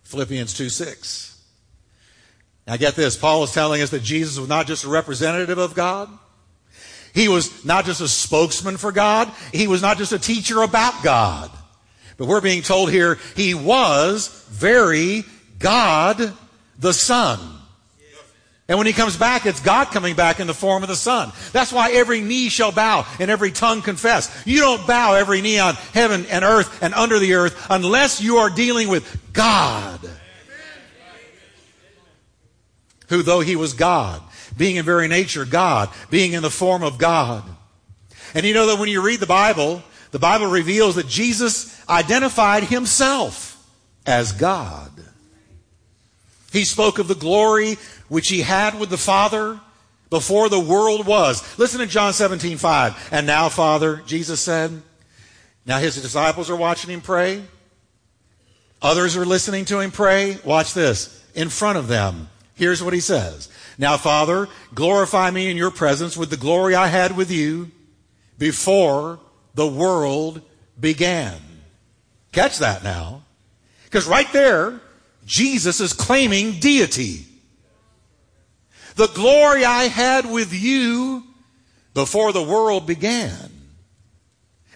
Philippians 0.03 0.55
2 0.55 0.69
6. 0.69 1.43
Now 2.67 2.77
get 2.77 2.95
this. 2.95 3.15
Paul 3.15 3.43
is 3.43 3.53
telling 3.53 3.83
us 3.83 3.91
that 3.91 4.01
Jesus 4.01 4.39
was 4.39 4.49
not 4.49 4.65
just 4.65 4.83
a 4.83 4.89
representative 4.89 5.59
of 5.59 5.75
God. 5.75 6.09
He 7.13 7.27
was 7.27 7.63
not 7.63 7.85
just 7.85 8.01
a 8.01 8.07
spokesman 8.07 8.77
for 8.77 8.91
God. 8.91 9.31
He 9.53 9.67
was 9.67 9.83
not 9.83 9.97
just 9.97 10.11
a 10.11 10.19
teacher 10.19 10.63
about 10.63 11.03
God. 11.03 11.51
But 12.17 12.27
we're 12.27 12.41
being 12.41 12.63
told 12.63 12.89
here 12.89 13.19
he 13.35 13.53
was 13.53 14.27
very 14.49 15.23
God 15.59 16.33
the 16.79 16.93
Son. 16.93 17.54
And 18.67 18.79
when 18.79 18.87
he 18.87 18.93
comes 18.93 19.15
back, 19.15 19.45
it's 19.45 19.59
God 19.59 19.89
coming 19.89 20.15
back 20.15 20.39
in 20.39 20.47
the 20.47 20.53
form 20.53 20.81
of 20.81 20.89
the 20.89 20.95
Son. 20.95 21.31
That's 21.51 21.71
why 21.71 21.91
every 21.91 22.21
knee 22.21 22.49
shall 22.49 22.71
bow 22.71 23.05
and 23.19 23.29
every 23.29 23.51
tongue 23.51 23.83
confess. 23.83 24.43
You 24.45 24.59
don't 24.59 24.87
bow 24.87 25.13
every 25.13 25.41
knee 25.41 25.59
on 25.59 25.75
heaven 25.93 26.25
and 26.31 26.43
earth 26.43 26.81
and 26.81 26.93
under 26.95 27.19
the 27.19 27.35
earth 27.35 27.67
unless 27.69 28.21
you 28.21 28.37
are 28.37 28.49
dealing 28.49 28.87
with 28.87 29.33
God. 29.33 29.99
Who, 33.09 33.21
though 33.21 33.41
he 33.41 33.55
was 33.55 33.73
God, 33.73 34.19
being 34.57 34.77
in 34.77 34.85
very 34.85 35.07
nature 35.07 35.45
God, 35.45 35.89
being 36.09 36.33
in 36.33 36.41
the 36.41 36.49
form 36.49 36.81
of 36.81 36.97
God. 36.97 37.43
And 38.33 38.47
you 38.47 38.55
know 38.55 38.65
that 38.67 38.79
when 38.79 38.89
you 38.89 39.01
read 39.01 39.19
the 39.19 39.27
Bible, 39.27 39.83
the 40.09 40.17
Bible 40.17 40.47
reveals 40.47 40.95
that 40.95 41.07
Jesus 41.07 41.79
identified 41.87 42.63
himself 42.63 43.63
as 44.07 44.31
God. 44.31 44.91
He 46.55 46.63
spoke 46.63 46.99
of 46.99 47.09
the 47.09 47.15
glory 47.15 47.77
which 48.07 48.29
he 48.29 48.39
had 48.39 48.79
with 48.79 48.89
the 48.89 48.97
Father 48.97 49.59
before 50.09 50.47
the 50.47 50.59
world 50.59 51.05
was. 51.05 51.43
Listen 51.59 51.81
to 51.81 51.85
John 51.85 52.13
17, 52.13 52.57
5. 52.57 53.09
And 53.11 53.27
now, 53.27 53.49
Father, 53.49 54.01
Jesus 54.05 54.39
said, 54.39 54.81
now 55.65 55.79
his 55.79 56.01
disciples 56.01 56.49
are 56.49 56.55
watching 56.55 56.91
him 56.91 57.01
pray. 57.01 57.43
Others 58.81 59.17
are 59.17 59.25
listening 59.25 59.65
to 59.65 59.81
him 59.81 59.91
pray. 59.91 60.37
Watch 60.45 60.73
this. 60.73 61.21
In 61.33 61.49
front 61.49 61.77
of 61.77 61.89
them. 61.89 62.29
Here's 62.53 62.81
what 62.81 62.93
he 62.93 63.01
says. 63.01 63.49
Now, 63.77 63.97
Father, 63.97 64.47
glorify 64.73 65.31
me 65.31 65.51
in 65.51 65.57
your 65.57 65.71
presence 65.71 66.15
with 66.15 66.29
the 66.29 66.37
glory 66.37 66.73
I 66.73 66.87
had 66.87 67.17
with 67.17 67.31
you 67.31 67.69
before 68.37 69.19
the 69.55 69.67
world 69.67 70.41
began. 70.79 71.41
Catch 72.31 72.59
that 72.59 72.81
now. 72.81 73.23
Because 73.83 74.07
right 74.07 74.31
there, 74.31 74.79
Jesus 75.25 75.79
is 75.79 75.93
claiming 75.93 76.59
deity. 76.59 77.25
The 78.95 79.07
glory 79.07 79.65
I 79.65 79.85
had 79.85 80.29
with 80.29 80.53
you 80.53 81.23
before 81.93 82.31
the 82.31 82.43
world 82.43 82.87
began. 82.87 83.51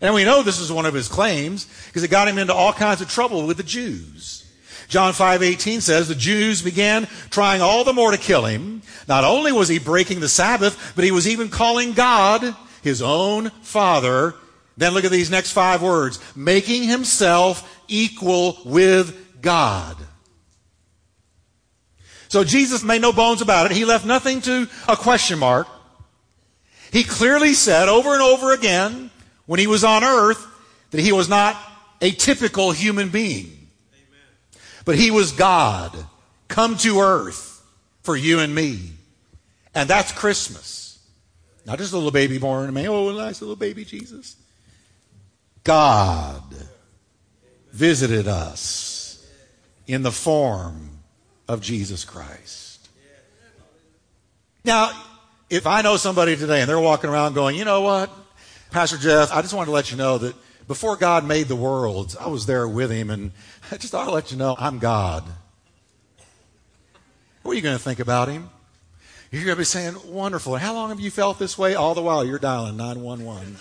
And 0.01 0.13
we 0.13 0.24
know 0.24 0.41
this 0.41 0.60
is 0.60 0.72
one 0.72 0.86
of 0.86 0.94
his 0.94 1.08
claims 1.08 1.68
because 1.88 2.03
it 2.03 2.10
got 2.10 2.27
him 2.27 2.38
into 2.38 2.53
all 2.53 2.74
kinds 2.74 3.01
of 3.01 3.10
trouble 3.10 3.46
with 3.46 3.58
the 3.58 3.63
Jews. 3.63 4.46
John 4.88 5.13
5:18 5.13 5.82
says 5.82 6.08
the 6.08 6.15
Jews 6.15 6.62
began 6.62 7.08
trying 7.29 7.62
all 7.62 7.84
the 7.84 7.94
more 7.94 8.12
to 8.12 8.18
kill 8.18 8.46
him. 8.46 8.82
Not 9.08 9.24
only 9.24 9.51
was 9.51 9.68
he 9.68 9.77
breaking 9.77 10.20
the 10.20 10.29
Sabbath, 10.29 10.94
but 10.96 11.03
he 11.03 11.12
was 11.12 11.27
even 11.27 11.50
calling 11.50 11.94
God 11.94 12.56
his 12.82 13.01
own 13.01 13.51
father. 13.62 14.36
Then 14.77 14.94
look 14.94 15.06
at 15.06 15.12
these 15.12 15.29
next 15.29 15.51
5 15.51 15.82
words, 15.82 16.20
making 16.36 16.84
himself 16.84 17.70
equal 17.88 18.58
with 18.65 19.41
God. 19.41 19.98
So 22.29 22.43
Jesus 22.43 22.83
made 22.83 23.01
no 23.01 23.12
bones 23.12 23.41
about 23.41 23.69
it. 23.69 23.75
He 23.75 23.86
left 23.86 24.05
nothing 24.05 24.41
to 24.41 24.69
a 24.88 24.95
question 24.95 25.39
mark. 25.39 25.67
He 26.91 27.03
clearly 27.03 27.53
said 27.53 27.89
over 27.89 28.13
and 28.13 28.21
over 28.21 28.53
again 28.53 29.09
when 29.48 29.59
he 29.59 29.67
was 29.67 29.83
on 29.83 30.03
earth 30.03 30.45
that 30.91 31.01
he 31.01 31.12
was 31.12 31.27
not 31.27 31.57
a 32.01 32.12
typical 32.12 32.71
human 32.71 33.09
being. 33.09 33.67
But 34.86 34.95
he 34.95 35.12
was 35.12 35.31
God 35.31 35.95
come 36.48 36.77
to 36.77 37.01
earth 37.01 37.63
for 38.01 38.15
you 38.15 38.39
and 38.39 38.53
me. 38.53 38.91
And 39.74 39.89
that's 39.89 40.12
Christmas. 40.12 41.00
Not 41.65 41.79
just 41.79 41.93
a 41.93 41.95
little 41.95 42.12
baby 42.12 42.38
born 42.38 42.67
to 42.67 42.71
me. 42.71 42.88
Oh, 42.88 43.12
nice 43.12 43.41
little 43.41 43.55
baby 43.55 43.86
Jesus. 43.86 44.36
God 45.63 46.43
visited 47.71 48.27
us 48.27 49.27
in 49.88 50.03
the 50.03 50.12
form 50.12 50.88
of 51.50 51.62
Jesus 51.62 52.06
Christ. 52.06 52.88
Now, 54.63 54.91
if 55.50 55.65
I 55.65 55.82
know 55.82 55.98
somebody 55.98 56.38
today 56.38 56.62
and 56.62 56.70
they're 56.70 56.79
walking 56.79 57.10
around 57.10 57.34
going, 57.34 57.56
you 57.56 57.65
know 57.65 57.82
what, 57.82 58.12
Pastor 58.70 58.98
Jeff, 58.98 59.34
I 59.34 59.41
just 59.41 59.53
wanted 59.53 59.65
to 59.65 59.72
let 59.72 59.89
you 59.89 59.98
know 59.98 60.20
that 60.20 60.36
before 60.68 60.96
God 60.96 61.25
made 61.25 61.48
the 61.48 61.56
worlds, 61.56 62.15
I 62.15 62.27
was 62.27 62.46
there 62.46 62.68
with 62.68 62.91
him 62.91 63.10
and 63.10 63.32
I 63.72 63.77
just 63.77 63.91
thought 63.91 64.08
I'd 64.08 64.13
let 64.13 64.32
you 64.32 64.38
know 64.38 64.56
I'm 64.58 64.77
God. 64.77 65.24
What 67.41 67.53
are 67.53 67.56
you 67.56 67.62
going 67.62 67.77
to 67.77 67.84
think 67.84 68.00
about 68.00 68.27
him? 68.27 68.51
You're 69.32 69.44
going 69.46 69.56
to 69.56 69.60
be 69.60 69.65
saying, 69.65 69.96
wonderful. 70.06 70.56
How 70.56 70.74
long 70.74 70.89
have 70.89 71.00
you 71.00 71.10
felt 71.10 71.39
this 71.39 71.58
way? 71.58 71.74
All 71.74 71.96
the 71.96 72.01
while 72.01 72.24
you're 72.24 72.38
dialing 72.38 72.77
911. 72.77 73.58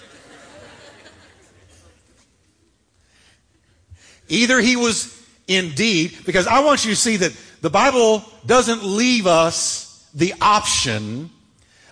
Either 4.28 4.60
he 4.60 4.76
was 4.76 5.18
indeed, 5.46 6.14
because 6.26 6.46
I 6.46 6.60
want 6.60 6.84
you 6.84 6.90
to 6.90 6.96
see 6.96 7.16
that 7.16 7.32
the 7.60 7.70
Bible 7.70 8.24
doesn't 8.46 8.84
leave 8.84 9.26
us 9.26 10.08
the 10.14 10.34
option 10.40 11.30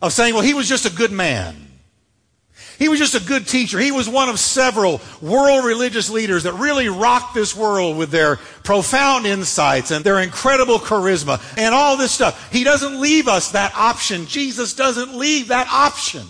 of 0.01 0.13
saying, 0.13 0.35
well, 0.35 0.43
he 0.43 0.55
was 0.55 0.69
just 0.69 0.87
a 0.87 0.91
good 0.91 1.13
man. 1.13 1.67
He 2.79 2.89
was 2.89 2.99
just 2.99 3.15
a 3.15 3.27
good 3.27 3.47
teacher. 3.47 3.79
He 3.79 3.91
was 3.91 4.09
one 4.09 4.29
of 4.29 4.39
several 4.39 5.01
world 5.23 5.65
religious 5.65 6.11
leaders 6.11 6.43
that 6.43 6.53
really 6.55 6.89
rocked 6.89 7.35
this 7.35 7.57
world 7.57 7.97
with 7.97 8.11
their 8.11 8.37
profound 8.65 9.27
insights 9.27 9.91
and 9.91 10.05
their 10.05 10.19
incredible 10.19 10.79
charisma 10.79 11.41
and 11.57 11.75
all 11.75 11.97
this 11.97 12.13
stuff. 12.13 12.53
He 12.53 12.65
doesn't 12.65 13.01
leave 13.01 13.29
us 13.29 13.53
that 13.53 13.75
option. 13.75 14.27
Jesus 14.27 14.75
doesn't 14.75 15.17
leave 15.17 15.49
that 15.49 15.69
option. 15.69 16.27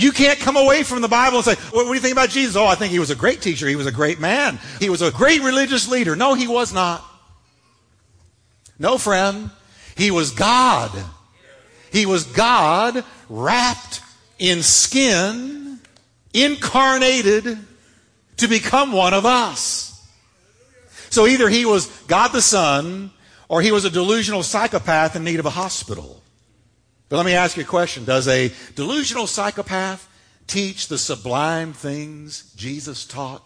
You 0.00 0.12
can't 0.12 0.38
come 0.38 0.56
away 0.56 0.82
from 0.82 1.02
the 1.02 1.08
Bible 1.08 1.36
and 1.36 1.44
say, 1.44 1.56
well, 1.72 1.84
what 1.84 1.90
do 1.90 1.94
you 1.94 2.00
think 2.00 2.12
about 2.12 2.30
Jesus? 2.30 2.56
Oh, 2.56 2.66
I 2.66 2.74
think 2.74 2.90
he 2.90 2.98
was 2.98 3.10
a 3.10 3.14
great 3.14 3.42
teacher. 3.42 3.68
He 3.68 3.76
was 3.76 3.86
a 3.86 3.92
great 3.92 4.18
man. 4.18 4.58
He 4.78 4.88
was 4.88 5.02
a 5.02 5.10
great 5.10 5.42
religious 5.42 5.88
leader. 5.88 6.16
No, 6.16 6.32
he 6.32 6.48
was 6.48 6.72
not. 6.72 7.04
No, 8.78 8.96
friend. 8.96 9.50
He 9.98 10.10
was 10.10 10.30
God. 10.30 10.90
He 11.92 12.06
was 12.06 12.24
God 12.24 13.04
wrapped 13.28 14.00
in 14.38 14.62
skin, 14.62 15.80
incarnated 16.32 17.58
to 18.38 18.48
become 18.48 18.92
one 18.92 19.12
of 19.12 19.26
us. 19.26 20.02
So 21.10 21.26
either 21.26 21.50
he 21.50 21.66
was 21.66 21.88
God 22.06 22.28
the 22.28 22.40
Son 22.40 23.10
or 23.48 23.60
he 23.60 23.70
was 23.70 23.84
a 23.84 23.90
delusional 23.90 24.42
psychopath 24.42 25.14
in 25.14 25.24
need 25.24 25.40
of 25.40 25.46
a 25.46 25.50
hospital. 25.50 26.19
But 27.10 27.16
let 27.16 27.26
me 27.26 27.34
ask 27.34 27.56
you 27.56 27.64
a 27.64 27.66
question. 27.66 28.04
Does 28.04 28.28
a 28.28 28.52
delusional 28.76 29.26
psychopath 29.26 30.08
teach 30.46 30.86
the 30.86 30.96
sublime 30.96 31.72
things 31.72 32.54
Jesus 32.54 33.04
taught? 33.04 33.44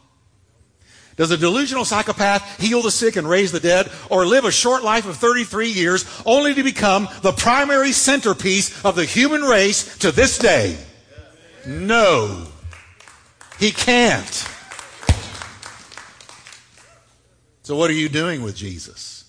Does 1.17 1.31
a 1.31 1.39
delusional 1.39 1.87
psychopath 1.87 2.61
heal 2.61 2.83
the 2.83 2.91
sick 2.91 3.17
and 3.17 3.29
raise 3.29 3.53
the 3.53 3.61
dead 3.61 3.91
or 4.11 4.27
live 4.27 4.45
a 4.45 4.53
short 4.53 4.83
life 4.83 5.07
of 5.07 5.17
33 5.17 5.71
years 5.71 6.05
only 6.27 6.53
to 6.55 6.63
become 6.63 7.09
the 7.23 7.33
primary 7.33 7.93
centerpiece 7.93 8.85
of 8.85 8.97
the 8.97 9.07
human 9.07 9.41
race 9.41 9.97
to 9.99 10.13
this 10.13 10.39
day? 10.39 10.77
No. 11.67 12.47
He 13.59 13.71
can't. 13.71 14.49
So 17.63 17.77
what 17.77 17.89
are 17.89 17.95
you 17.95 18.11
doing 18.11 18.43
with 18.43 18.57
Jesus? 18.57 19.25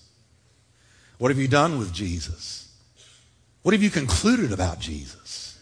What 1.16 1.30
have 1.30 1.38
you 1.38 1.48
done 1.48 1.78
with 1.78 1.90
Jesus? 1.94 2.68
What 3.66 3.72
have 3.72 3.82
you 3.82 3.90
concluded 3.90 4.52
about 4.52 4.78
Jesus? 4.78 5.58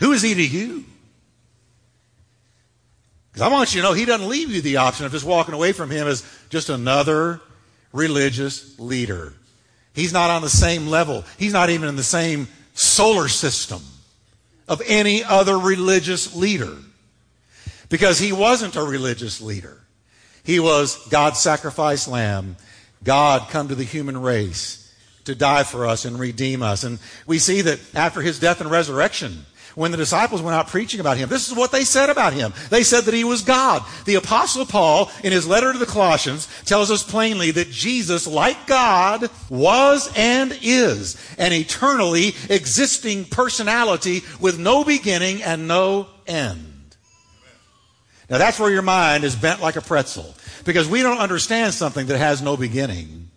Who 0.00 0.10
is 0.10 0.20
he 0.20 0.34
to 0.34 0.44
you? 0.44 0.84
Because 3.30 3.42
I 3.46 3.52
want 3.52 3.72
you 3.72 3.80
to 3.80 3.86
know 3.86 3.92
he 3.92 4.04
doesn't 4.04 4.28
leave 4.28 4.50
you 4.50 4.60
the 4.60 4.78
option 4.78 5.06
of 5.06 5.12
just 5.12 5.24
walking 5.24 5.54
away 5.54 5.70
from 5.70 5.90
him 5.90 6.08
as 6.08 6.24
just 6.50 6.70
another 6.70 7.40
religious 7.92 8.76
leader. 8.80 9.32
He's 9.92 10.12
not 10.12 10.30
on 10.30 10.42
the 10.42 10.50
same 10.50 10.88
level. 10.88 11.24
He's 11.38 11.52
not 11.52 11.70
even 11.70 11.88
in 11.88 11.94
the 11.94 12.02
same 12.02 12.48
solar 12.74 13.28
system 13.28 13.80
of 14.66 14.82
any 14.84 15.22
other 15.22 15.56
religious 15.56 16.34
leader. 16.34 16.78
Because 17.90 18.18
he 18.18 18.32
wasn't 18.32 18.74
a 18.74 18.82
religious 18.82 19.40
leader. 19.40 19.78
He 20.42 20.58
was 20.58 21.06
God's 21.10 21.38
sacrificed 21.38 22.08
lamb. 22.08 22.56
God 23.04 23.50
come 23.50 23.68
to 23.68 23.76
the 23.76 23.84
human 23.84 24.20
race 24.20 24.87
to 25.28 25.34
die 25.34 25.62
for 25.62 25.86
us 25.86 26.04
and 26.04 26.18
redeem 26.18 26.62
us. 26.62 26.84
And 26.84 26.98
we 27.26 27.38
see 27.38 27.60
that 27.62 27.78
after 27.94 28.20
his 28.20 28.40
death 28.40 28.60
and 28.60 28.70
resurrection, 28.70 29.44
when 29.74 29.92
the 29.92 29.96
disciples 29.96 30.42
went 30.42 30.56
out 30.56 30.66
preaching 30.66 30.98
about 30.98 31.18
him, 31.18 31.28
this 31.28 31.48
is 31.48 31.56
what 31.56 31.70
they 31.70 31.84
said 31.84 32.10
about 32.10 32.32
him. 32.32 32.52
They 32.68 32.82
said 32.82 33.02
that 33.04 33.14
he 33.14 33.22
was 33.22 33.42
God. 33.42 33.84
The 34.06 34.16
apostle 34.16 34.66
Paul, 34.66 35.10
in 35.22 35.30
his 35.30 35.46
letter 35.46 35.72
to 35.72 35.78
the 35.78 35.86
Colossians, 35.86 36.48
tells 36.64 36.90
us 36.90 37.04
plainly 37.04 37.52
that 37.52 37.70
Jesus, 37.70 38.26
like 38.26 38.66
God, 38.66 39.30
was 39.48 40.12
and 40.16 40.58
is 40.62 41.16
an 41.38 41.52
eternally 41.52 42.34
existing 42.50 43.26
personality 43.26 44.22
with 44.40 44.58
no 44.58 44.82
beginning 44.82 45.42
and 45.42 45.68
no 45.68 46.08
end. 46.26 46.96
Now 48.28 48.38
that's 48.38 48.58
where 48.58 48.70
your 48.70 48.82
mind 48.82 49.24
is 49.24 49.36
bent 49.36 49.62
like 49.62 49.76
a 49.76 49.80
pretzel. 49.80 50.34
Because 50.64 50.88
we 50.88 51.02
don't 51.02 51.18
understand 51.18 51.72
something 51.72 52.06
that 52.08 52.18
has 52.18 52.42
no 52.42 52.56
beginning. 52.56 53.27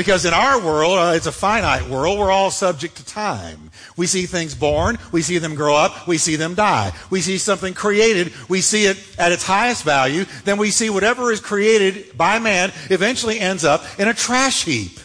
Because 0.00 0.24
in 0.24 0.32
our 0.32 0.58
world, 0.58 0.96
uh, 0.96 1.12
it's 1.14 1.26
a 1.26 1.30
finite 1.30 1.86
world, 1.86 2.18
we're 2.18 2.30
all 2.30 2.50
subject 2.50 2.96
to 2.96 3.04
time. 3.04 3.70
We 3.98 4.06
see 4.06 4.24
things 4.24 4.54
born, 4.54 4.96
we 5.12 5.20
see 5.20 5.36
them 5.36 5.54
grow 5.54 5.76
up, 5.76 6.08
we 6.08 6.16
see 6.16 6.36
them 6.36 6.54
die. 6.54 6.92
We 7.10 7.20
see 7.20 7.36
something 7.36 7.74
created, 7.74 8.32
we 8.48 8.62
see 8.62 8.86
it 8.86 8.96
at 9.18 9.30
its 9.30 9.44
highest 9.44 9.84
value, 9.84 10.24
then 10.44 10.56
we 10.56 10.70
see 10.70 10.88
whatever 10.88 11.30
is 11.30 11.40
created 11.40 12.16
by 12.16 12.38
man 12.38 12.72
eventually 12.88 13.38
ends 13.38 13.62
up 13.62 13.84
in 14.00 14.08
a 14.08 14.14
trash 14.14 14.64
heap. 14.64 14.98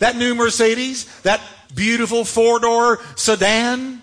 That 0.00 0.16
new 0.16 0.34
Mercedes, 0.34 1.06
that 1.22 1.40
beautiful 1.74 2.26
four 2.26 2.60
door 2.60 3.00
sedan, 3.16 4.02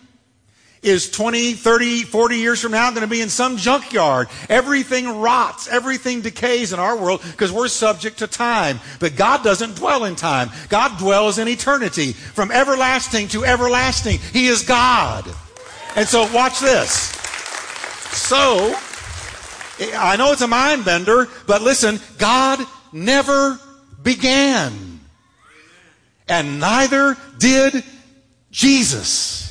is 0.82 1.12
20, 1.12 1.54
30, 1.54 2.04
40 2.04 2.36
years 2.38 2.62
from 2.62 2.72
now 2.72 2.90
going 2.90 3.02
to 3.02 3.08
be 3.08 3.22
in 3.22 3.30
some 3.30 3.58
junkyard. 3.58 4.30
Everything 4.50 5.20
rots. 5.20 5.68
Everything 5.68 6.22
decays 6.22 6.74
in 6.74 6.80
our 6.80 6.98
world 6.98 7.22
because 7.22 7.52
we're 7.52 7.68
subject 7.68 8.20
to 8.20 8.28
time. 8.28 8.80
But 9.00 9.16
God 9.16 9.44
doesn't 9.44 9.76
dwell 9.76 10.06
in 10.06 10.16
time. 10.16 10.50
God 10.70 10.98
dwells 10.98 11.38
in 11.38 11.48
eternity. 11.48 12.14
From 12.14 12.52
everlasting 12.52 13.28
to 13.30 13.46
everlasting. 13.46 14.18
He 14.34 14.48
is 14.48 14.64
God. 14.64 15.26
And 15.96 16.08
so 16.08 16.32
watch 16.34 16.60
this. 16.60 16.92
So, 18.12 18.76
I 19.96 20.16
know 20.18 20.32
it's 20.32 20.42
a 20.42 20.48
mind 20.48 20.84
bender, 20.84 21.28
but 21.46 21.62
listen, 21.62 22.00
God 22.18 22.60
never 22.92 23.60
began. 24.02 25.00
And 26.28 26.60
neither 26.60 27.18
did 27.38 27.84
Jesus. 28.52 29.51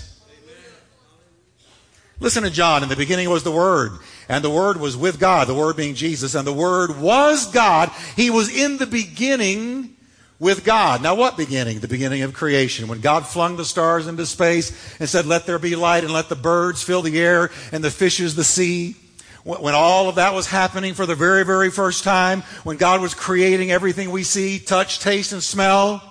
Listen 2.21 2.43
to 2.43 2.51
John. 2.51 2.83
In 2.83 2.91
the 2.91 2.97
beginning 2.97 3.31
was 3.31 3.45
the 3.45 3.51
Word, 3.51 3.93
and 4.29 4.45
the 4.45 4.51
Word 4.51 4.79
was 4.79 4.95
with 4.95 5.19
God, 5.19 5.49
the 5.49 5.55
Word 5.55 5.77
being 5.77 5.95
Jesus, 5.95 6.35
and 6.35 6.47
the 6.47 6.53
Word 6.53 7.01
was 7.01 7.51
God. 7.51 7.91
He 8.15 8.29
was 8.29 8.55
in 8.55 8.77
the 8.77 8.87
beginning 8.87 9.97
with 10.39 10.63
God. 10.63 11.03
Now, 11.03 11.15
what 11.15 11.39
beginning? 11.39 11.81
The 11.81 11.89
beginning 11.89 12.21
of 12.23 12.35
creation. 12.35 12.89
When 12.89 13.01
God 13.01 13.27
flung 13.27 13.57
the 13.57 13.65
stars 13.65 14.07
into 14.07 14.27
space 14.27 14.99
and 15.01 15.09
said, 15.09 15.25
Let 15.25 15.47
there 15.47 15.59
be 15.59 15.77
light, 15.77 16.05
and 16.05 16.13
let 16.13 16.29
the 16.29 16.37
birds 16.37 16.83
fill 16.83 17.01
the 17.01 17.19
air, 17.19 17.51
and 17.73 17.83
the 17.83 17.91
fishes 17.91 18.37
the 18.37 18.45
sea. 18.45 18.97
When 19.43 19.75
all 19.75 20.11
of 20.11 20.17
that 20.17 20.35
was 20.35 20.47
happening 20.47 20.93
for 20.93 21.07
the 21.07 21.15
very, 21.15 21.47
very 21.47 21.71
first 21.71 22.05
time, 22.05 22.43
when 22.63 22.77
God 22.77 23.01
was 23.01 23.15
creating 23.15 23.71
everything 23.71 24.11
we 24.11 24.23
see, 24.25 24.59
touch, 24.59 25.01
taste, 25.01 25.33
and 25.33 25.43
smell, 25.43 26.03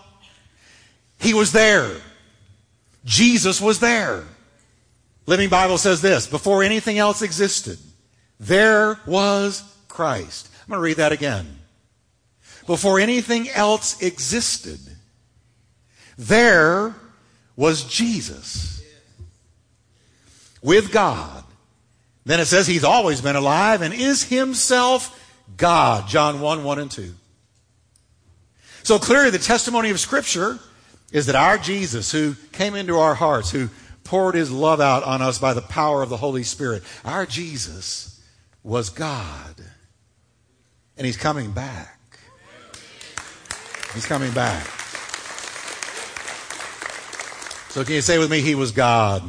He 1.19 1.35
was 1.35 1.51
there. 1.51 1.91
Jesus 3.05 3.61
was 3.61 3.79
there. 3.79 4.23
Living 5.29 5.49
Bible 5.49 5.77
says 5.77 6.01
this 6.01 6.25
before 6.25 6.63
anything 6.63 6.97
else 6.97 7.21
existed, 7.21 7.77
there 8.39 8.99
was 9.05 9.61
Christ. 9.87 10.49
I'm 10.63 10.69
going 10.69 10.79
to 10.79 10.83
read 10.83 10.97
that 10.97 11.11
again. 11.11 11.45
Before 12.65 12.99
anything 12.99 13.47
else 13.47 14.01
existed, 14.01 14.79
there 16.17 16.95
was 17.55 17.83
Jesus 17.83 18.81
with 20.63 20.91
God. 20.91 21.43
Then 22.25 22.39
it 22.39 22.45
says 22.45 22.65
he's 22.65 22.83
always 22.83 23.21
been 23.21 23.35
alive 23.35 23.83
and 23.83 23.93
is 23.93 24.23
himself 24.23 25.15
God. 25.55 26.07
John 26.07 26.41
1 26.41 26.63
1 26.63 26.79
and 26.79 26.89
2. 26.89 27.13
So 28.81 28.97
clearly, 28.97 29.29
the 29.29 29.37
testimony 29.37 29.91
of 29.91 29.99
Scripture 29.99 30.57
is 31.11 31.27
that 31.27 31.35
our 31.35 31.59
Jesus, 31.59 32.11
who 32.11 32.33
came 32.51 32.73
into 32.73 32.97
our 32.97 33.13
hearts, 33.13 33.51
who 33.51 33.69
poured 34.09 34.33
his 34.33 34.49
love 34.49 34.81
out 34.81 35.03
on 35.03 35.21
us 35.21 35.37
by 35.37 35.53
the 35.53 35.61
power 35.61 36.01
of 36.01 36.09
the 36.09 36.17
Holy 36.17 36.41
Spirit. 36.41 36.81
Our 37.05 37.27
Jesus 37.27 38.19
was 38.63 38.89
God. 38.89 39.53
And 40.97 41.05
he's 41.05 41.15
coming 41.15 41.51
back. 41.51 42.19
He's 43.93 44.07
coming 44.07 44.31
back. 44.31 44.65
So 47.69 47.83
can 47.83 47.93
you 47.93 48.01
say 48.01 48.17
with 48.17 48.31
me, 48.31 48.41
he 48.41 48.55
was 48.55 48.71
God? 48.71 49.21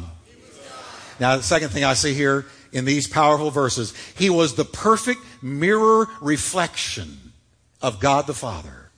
Now, 1.19 1.37
the 1.37 1.43
second 1.43 1.69
thing 1.69 1.83
I 1.83 1.93
see 1.93 2.15
here 2.15 2.47
in 2.71 2.83
these 2.83 3.07
powerful 3.07 3.51
verses, 3.51 3.93
he 4.17 4.31
was 4.31 4.55
the 4.55 4.65
perfect 4.65 5.21
mirror 5.43 6.07
reflection 6.21 7.33
of 7.83 7.99
God 7.99 8.25
the 8.25 8.33
Father. 8.33 8.89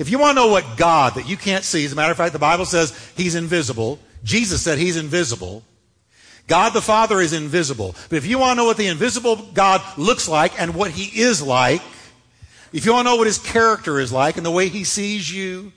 If 0.00 0.10
you 0.10 0.18
want 0.18 0.36
to 0.36 0.42
know 0.42 0.48
what 0.48 0.76
God 0.76 1.14
that 1.14 1.28
you 1.28 1.36
can't 1.36 1.62
see, 1.62 1.84
as 1.84 1.92
a 1.92 1.94
matter 1.94 2.10
of 2.10 2.18
fact, 2.18 2.32
the 2.32 2.40
Bible 2.40 2.64
says 2.64 3.12
he's 3.16 3.36
invisible. 3.36 4.00
Jesus 4.22 4.62
said 4.62 4.78
he's 4.78 4.96
invisible. 4.96 5.62
God 6.46 6.70
the 6.70 6.82
Father 6.82 7.20
is 7.20 7.32
invisible. 7.32 7.94
But 8.08 8.16
if 8.16 8.26
you 8.26 8.38
want 8.38 8.52
to 8.52 8.56
know 8.56 8.64
what 8.64 8.76
the 8.76 8.88
invisible 8.88 9.36
God 9.36 9.82
looks 9.96 10.28
like 10.28 10.60
and 10.60 10.74
what 10.74 10.90
he 10.90 11.20
is 11.20 11.40
like, 11.40 11.80
if 12.72 12.84
you 12.84 12.92
want 12.92 13.06
to 13.06 13.10
know 13.12 13.16
what 13.16 13.26
his 13.26 13.38
character 13.38 14.00
is 14.00 14.12
like 14.12 14.36
and 14.36 14.44
the 14.44 14.50
way 14.50 14.68
he 14.68 14.84
sees 14.84 15.32
you, 15.32 15.72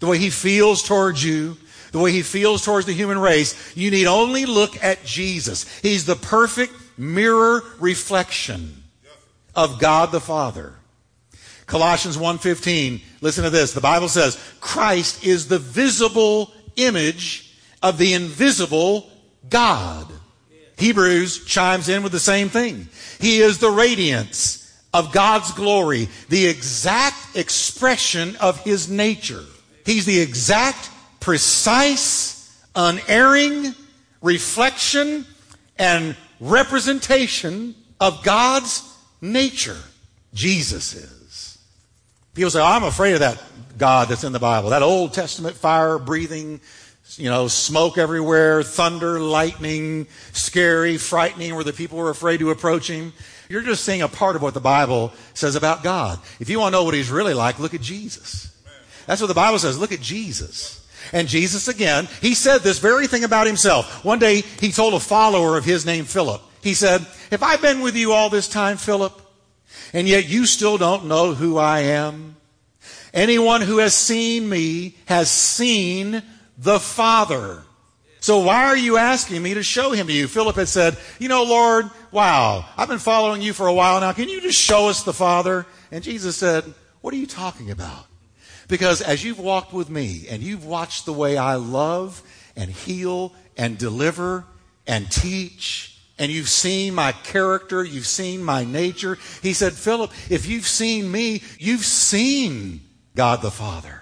the 0.00 0.06
way 0.06 0.18
he 0.18 0.30
feels 0.30 0.82
towards 0.82 1.24
you, 1.24 1.56
the 1.92 1.98
way 1.98 2.12
he 2.12 2.22
feels 2.22 2.64
towards 2.64 2.86
the 2.86 2.92
human 2.92 3.18
race, 3.18 3.74
you 3.74 3.90
need 3.90 4.06
only 4.06 4.44
look 4.44 4.82
at 4.84 5.04
Jesus. 5.04 5.66
He's 5.80 6.04
the 6.04 6.16
perfect 6.16 6.74
mirror 6.98 7.62
reflection 7.80 8.82
of 9.54 9.80
God 9.80 10.12
the 10.12 10.20
Father. 10.20 10.74
Colossians 11.66 12.16
1:15, 12.16 13.00
listen 13.20 13.44
to 13.44 13.50
this. 13.50 13.72
The 13.72 13.80
Bible 13.80 14.08
says, 14.08 14.38
Christ 14.60 15.24
is 15.24 15.48
the 15.48 15.58
visible 15.58 16.52
image 16.76 17.47
of 17.82 17.98
the 17.98 18.14
invisible 18.14 19.10
God. 19.48 20.06
Hebrews 20.78 21.44
chimes 21.44 21.88
in 21.88 22.02
with 22.02 22.12
the 22.12 22.20
same 22.20 22.48
thing. 22.48 22.88
He 23.20 23.38
is 23.40 23.58
the 23.58 23.70
radiance 23.70 24.64
of 24.94 25.12
God's 25.12 25.52
glory, 25.52 26.08
the 26.28 26.46
exact 26.46 27.36
expression 27.36 28.36
of 28.36 28.60
His 28.60 28.88
nature. 28.88 29.44
He's 29.84 30.06
the 30.06 30.20
exact, 30.20 30.90
precise, 31.20 32.64
unerring 32.74 33.74
reflection 34.22 35.26
and 35.78 36.16
representation 36.40 37.74
of 38.00 38.22
God's 38.22 38.82
nature. 39.20 39.78
Jesus 40.34 40.94
is. 40.94 41.58
People 42.34 42.50
say, 42.50 42.60
oh, 42.60 42.64
I'm 42.64 42.84
afraid 42.84 43.14
of 43.14 43.20
that 43.20 43.42
God 43.76 44.08
that's 44.08 44.24
in 44.24 44.32
the 44.32 44.38
Bible, 44.38 44.70
that 44.70 44.82
Old 44.82 45.12
Testament 45.12 45.56
fire 45.56 45.98
breathing 45.98 46.60
you 47.16 47.28
know, 47.28 47.48
smoke 47.48 47.96
everywhere, 47.96 48.62
thunder, 48.62 49.20
lightning, 49.20 50.06
scary, 50.32 50.98
frightening, 50.98 51.54
where 51.54 51.64
the 51.64 51.72
people 51.72 51.98
were 51.98 52.10
afraid 52.10 52.38
to 52.38 52.50
approach 52.50 52.88
him. 52.88 53.12
You're 53.48 53.62
just 53.62 53.84
seeing 53.84 54.02
a 54.02 54.08
part 54.08 54.36
of 54.36 54.42
what 54.42 54.54
the 54.54 54.60
Bible 54.60 55.12
says 55.32 55.56
about 55.56 55.82
God. 55.82 56.18
If 56.38 56.50
you 56.50 56.60
want 56.60 56.72
to 56.72 56.78
know 56.78 56.84
what 56.84 56.94
he's 56.94 57.10
really 57.10 57.34
like, 57.34 57.58
look 57.58 57.74
at 57.74 57.80
Jesus. 57.80 58.54
That's 59.06 59.20
what 59.20 59.28
the 59.28 59.34
Bible 59.34 59.58
says. 59.58 59.78
Look 59.78 59.92
at 59.92 60.00
Jesus. 60.00 60.86
And 61.12 61.28
Jesus, 61.28 61.68
again, 61.68 62.08
he 62.20 62.34
said 62.34 62.58
this 62.58 62.78
very 62.78 63.06
thing 63.06 63.24
about 63.24 63.46
himself. 63.46 64.04
One 64.04 64.18
day, 64.18 64.42
he 64.60 64.70
told 64.70 64.92
a 64.92 65.00
follower 65.00 65.56
of 65.56 65.64
his 65.64 65.86
named 65.86 66.08
Philip, 66.08 66.42
he 66.60 66.74
said, 66.74 67.06
Have 67.30 67.42
I've 67.42 67.62
been 67.62 67.80
with 67.80 67.96
you 67.96 68.12
all 68.12 68.28
this 68.28 68.48
time, 68.48 68.76
Philip? 68.76 69.18
And 69.92 70.06
yet 70.06 70.28
you 70.28 70.44
still 70.44 70.76
don't 70.76 71.06
know 71.06 71.32
who 71.34 71.56
I 71.56 71.80
am? 71.80 72.36
Anyone 73.14 73.62
who 73.62 73.78
has 73.78 73.94
seen 73.94 74.48
me 74.48 74.96
has 75.06 75.30
seen 75.30 76.22
the 76.58 76.80
Father. 76.80 77.62
So 78.20 78.40
why 78.40 78.64
are 78.64 78.76
you 78.76 78.96
asking 78.96 79.42
me 79.42 79.54
to 79.54 79.62
show 79.62 79.92
him 79.92 80.08
to 80.08 80.12
you? 80.12 80.26
Philip 80.26 80.56
had 80.56 80.68
said, 80.68 80.98
You 81.18 81.28
know, 81.28 81.44
Lord, 81.44 81.88
wow, 82.10 82.66
I've 82.76 82.88
been 82.88 82.98
following 82.98 83.40
you 83.40 83.52
for 83.52 83.68
a 83.68 83.72
while 83.72 84.00
now. 84.00 84.12
Can 84.12 84.28
you 84.28 84.40
just 84.40 84.60
show 84.60 84.88
us 84.88 85.04
the 85.04 85.12
Father? 85.12 85.66
And 85.92 86.02
Jesus 86.02 86.36
said, 86.36 86.64
What 87.00 87.14
are 87.14 87.16
you 87.16 87.26
talking 87.26 87.70
about? 87.70 88.06
Because 88.66 89.00
as 89.00 89.24
you've 89.24 89.38
walked 89.38 89.72
with 89.72 89.88
me 89.88 90.26
and 90.28 90.42
you've 90.42 90.66
watched 90.66 91.06
the 91.06 91.12
way 91.12 91.38
I 91.38 91.54
love 91.54 92.22
and 92.54 92.70
heal 92.70 93.32
and 93.56 93.78
deliver 93.78 94.44
and 94.86 95.10
teach, 95.10 95.98
and 96.18 96.32
you've 96.32 96.48
seen 96.48 96.94
my 96.94 97.12
character, 97.12 97.84
you've 97.84 98.06
seen 98.06 98.42
my 98.42 98.64
nature, 98.64 99.16
he 99.42 99.52
said, 99.52 99.72
Philip, 99.72 100.10
if 100.28 100.46
you've 100.46 100.66
seen 100.66 101.10
me, 101.10 101.42
you've 101.58 101.84
seen 101.84 102.80
God 103.14 103.40
the 103.40 103.52
Father. 103.52 103.97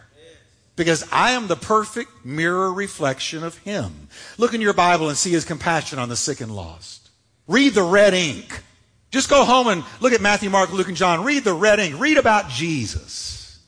Because 0.77 1.05
I 1.11 1.33
am 1.33 1.49
the 1.49 1.57
perfect 1.57 2.25
mirror 2.25 2.73
reflection 2.73 3.43
of 3.43 3.59
Him. 3.59 4.09
Look 4.39 4.55
in 4.55 4.61
your 4.61 4.75
Bible 4.75 5.09
and 5.09 5.17
see 5.17 5.31
His 5.31 5.45
compassion 5.45 5.99
on 5.99 6.09
the 6.09 6.17
sick 6.17 6.41
and 6.41 6.55
lost. 6.55 7.09
Read 7.49 7.75
the 7.75 7.83
red 7.83 8.15
ink. 8.15 8.63
Just 9.11 9.31
go 9.31 9.45
home 9.45 9.69
and 9.69 9.85
look 10.01 10.13
at 10.13 10.21
Matthew, 10.21 10.51
Mark, 10.51 10.73
Luke, 10.73 10.89
and 10.89 10.97
John. 10.97 11.25
Read 11.25 11.45
the 11.45 11.55
red 11.55 11.81
ink. 11.81 11.99
Read 11.99 12.19
about 12.19 12.51
Jesus. 12.51 13.59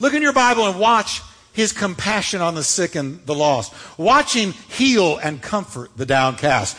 Look 0.00 0.14
in 0.14 0.22
your 0.22 0.32
Bible 0.32 0.66
and 0.66 0.80
watch 0.80 1.22
His 1.52 1.72
compassion 1.72 2.40
on 2.40 2.56
the 2.56 2.64
sick 2.64 2.96
and 2.96 3.24
the 3.24 3.34
lost. 3.34 3.72
Watch 3.96 4.34
Him 4.34 4.52
heal 4.52 5.18
and 5.18 5.40
comfort 5.40 5.96
the 5.96 6.06
downcast. 6.06 6.76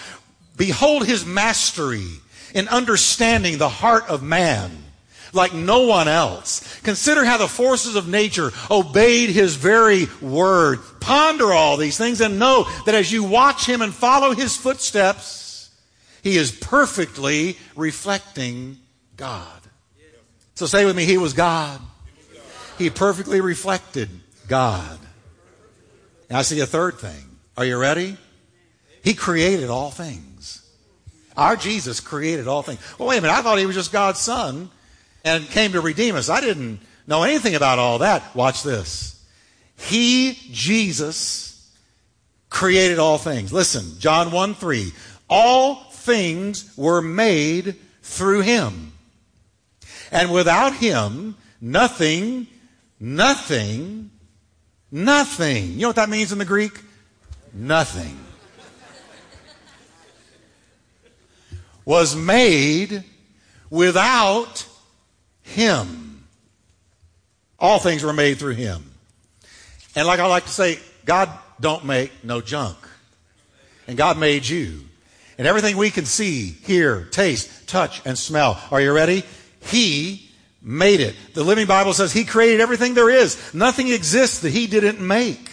Behold 0.57 1.05
His 1.05 1.25
mastery 1.25 2.07
in 2.53 2.67
understanding 2.67 3.57
the 3.57 3.69
heart 3.69 4.07
of 4.09 4.21
man 4.21 4.82
like 5.33 5.53
no 5.53 5.87
one 5.87 6.07
else. 6.07 6.81
Consider 6.81 7.25
how 7.25 7.37
the 7.37 7.47
forces 7.47 7.95
of 7.95 8.07
nature 8.07 8.51
obeyed 8.69 9.29
his 9.29 9.55
very 9.55 10.07
word. 10.21 10.79
Ponder 10.99 11.51
all 11.53 11.77
these 11.77 11.97
things 11.97 12.21
and 12.21 12.39
know 12.39 12.67
that 12.85 12.95
as 12.95 13.11
you 13.11 13.23
watch 13.23 13.67
him 13.67 13.81
and 13.81 13.93
follow 13.93 14.33
his 14.33 14.55
footsteps, 14.55 15.69
he 16.21 16.37
is 16.37 16.51
perfectly 16.51 17.57
reflecting 17.75 18.77
God. 19.17 19.47
So 20.55 20.65
say 20.65 20.85
with 20.85 20.95
me, 20.95 21.05
he 21.05 21.17
was 21.17 21.33
God. 21.33 21.81
He 22.77 22.89
perfectly 22.89 23.41
reflected 23.41 24.09
God. 24.47 24.99
And 26.29 26.37
I 26.37 26.41
see 26.41 26.59
a 26.59 26.65
third 26.65 26.95
thing. 26.95 27.23
Are 27.57 27.65
you 27.65 27.77
ready? 27.77 28.17
He 29.03 29.13
created 29.13 29.69
all 29.69 29.91
things. 29.91 30.67
Our 31.35 31.55
Jesus 31.55 31.99
created 31.99 32.47
all 32.47 32.61
things. 32.61 32.79
Well, 32.97 33.09
wait 33.09 33.17
a 33.17 33.21
minute. 33.21 33.33
I 33.33 33.41
thought 33.41 33.57
he 33.57 33.65
was 33.65 33.75
just 33.75 33.91
God's 33.91 34.19
son 34.19 34.69
and 35.23 35.47
came 35.49 35.71
to 35.73 35.81
redeem 35.81 36.15
us. 36.15 36.29
I 36.29 36.41
didn't 36.41 36.79
know 37.07 37.23
anything 37.23 37.55
about 37.55 37.79
all 37.79 37.99
that. 37.99 38.35
Watch 38.35 38.63
this. 38.63 39.25
He, 39.77 40.37
Jesus, 40.51 41.71
created 42.49 42.99
all 42.99 43.17
things. 43.17 43.51
Listen, 43.51 43.99
John 43.99 44.31
1 44.31 44.55
3. 44.55 44.91
All 45.29 45.75
things 45.75 46.71
were 46.77 47.01
made 47.01 47.75
through 48.01 48.41
him. 48.41 48.93
And 50.11 50.31
without 50.31 50.75
him, 50.75 51.35
nothing, 51.59 52.47
nothing, 52.99 54.11
nothing. 54.91 55.71
You 55.71 55.79
know 55.79 55.89
what 55.89 55.95
that 55.95 56.09
means 56.09 56.31
in 56.31 56.37
the 56.37 56.45
Greek? 56.45 56.73
Nothing. 57.53 58.19
was 61.85 62.15
made 62.15 63.03
without 63.69 64.65
him. 65.43 66.25
All 67.59 67.79
things 67.79 68.03
were 68.03 68.13
made 68.13 68.39
through 68.39 68.55
him. 68.55 68.91
And 69.95 70.07
like 70.07 70.19
I 70.19 70.25
like 70.25 70.43
to 70.45 70.49
say, 70.49 70.79
God 71.05 71.29
don't 71.59 71.85
make 71.85 72.11
no 72.23 72.41
junk. 72.41 72.77
And 73.87 73.97
God 73.97 74.17
made 74.17 74.47
you. 74.47 74.81
And 75.37 75.47
everything 75.47 75.77
we 75.77 75.89
can 75.89 76.05
see, 76.05 76.47
hear, 76.47 77.05
taste, 77.05 77.67
touch, 77.67 78.01
and 78.05 78.17
smell. 78.17 78.61
Are 78.71 78.81
you 78.81 78.91
ready? 78.91 79.23
He 79.61 80.29
made 80.61 80.99
it. 80.99 81.15
The 81.33 81.43
Living 81.43 81.67
Bible 81.67 81.93
says 81.93 82.13
He 82.13 82.23
created 82.23 82.61
everything 82.61 82.93
there 82.93 83.09
is. 83.09 83.53
Nothing 83.53 83.89
exists 83.89 84.39
that 84.39 84.51
He 84.51 84.67
didn't 84.67 84.99
make. 84.99 85.49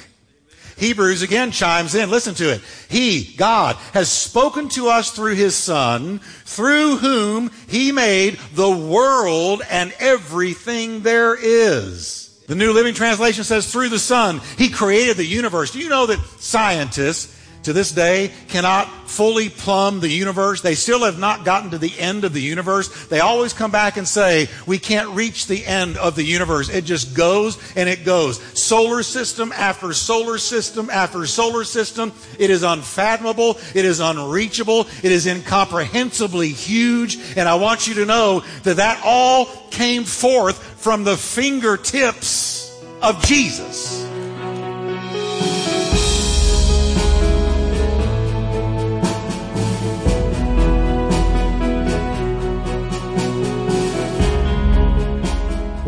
Hebrews 0.81 1.23
again 1.23 1.53
chimes 1.53 1.95
in. 1.95 2.11
Listen 2.11 2.35
to 2.37 2.53
it. 2.53 2.63
He, 2.89 3.35
God, 3.37 3.77
has 3.93 4.09
spoken 4.09 4.69
to 4.71 4.89
us 4.89 5.11
through 5.11 5.35
His 5.35 5.55
Son, 5.55 6.19
through 6.19 6.97
whom 6.97 7.51
He 7.69 7.93
made 7.93 8.41
the 8.55 8.71
world 8.71 9.63
and 9.71 9.95
everything 10.01 11.03
there 11.03 11.37
is. 11.39 12.43
The 12.49 12.57
New 12.57 12.73
Living 12.73 12.95
Translation 12.95 13.45
says, 13.45 13.71
through 13.71 13.91
the 13.91 13.99
Son, 13.99 14.41
He 14.59 14.71
created 14.71 15.17
the 15.17 15.25
universe. 15.25 15.71
Do 15.71 15.79
you 15.79 15.89
know 15.89 16.07
that 16.07 16.19
scientists 16.41 17.37
to 17.63 17.73
this 17.73 17.93
day 17.93 18.31
cannot 18.49 18.87
fully 19.09 19.49
plumb 19.49 20.01
the 20.01 20.09
universe. 20.09 20.63
They 20.63 20.75
still 20.75 21.05
have 21.05 21.19
not 21.19 21.45
gotten 21.45 21.71
to 21.71 21.79
the 21.79 21.99
end 21.99 22.25
of 22.25 22.33
the 22.33 22.41
universe. 22.41 23.07
They 23.07 23.21
always 23.21 23.53
come 23.53 23.71
back 23.71 23.97
and 23.97 24.07
say, 24.07 24.49
we 24.67 24.79
can't 24.79 25.11
reach 25.11 25.47
the 25.47 25.65
end 25.67 25.97
of 25.97 26.17
the 26.17 26.25
universe. 26.25 26.69
It 26.69 26.85
just 26.85 27.15
goes 27.15 27.59
and 27.77 27.89
it 27.89 28.05
goes. 28.05 28.41
Solar 28.59 29.03
system 29.03 29.53
after 29.53 29.93
solar 29.93 30.39
system 30.39 30.89
after 30.91 31.27
solar 31.27 31.65
system. 31.65 32.13
It 32.39 32.51
is 32.51 32.63
unfathomable. 32.63 33.59
It 33.75 33.85
is 33.85 34.01
unreachable. 34.01 34.87
It 35.03 35.13
is 35.13 35.27
incomprehensibly 35.27 36.49
huge. 36.49 37.19
And 37.37 37.49
I 37.49 37.57
want 37.57 37.87
you 37.87 37.95
to 37.95 38.07
know 38.07 38.41
that 38.63 38.77
that 38.77 39.03
all 39.05 39.47
came 39.71 40.05
forth 40.05 40.63
from 40.81 41.05
the 41.05 41.17
fingertips 41.17 42.83
of 43.03 43.23
Jesus. 43.25 44.10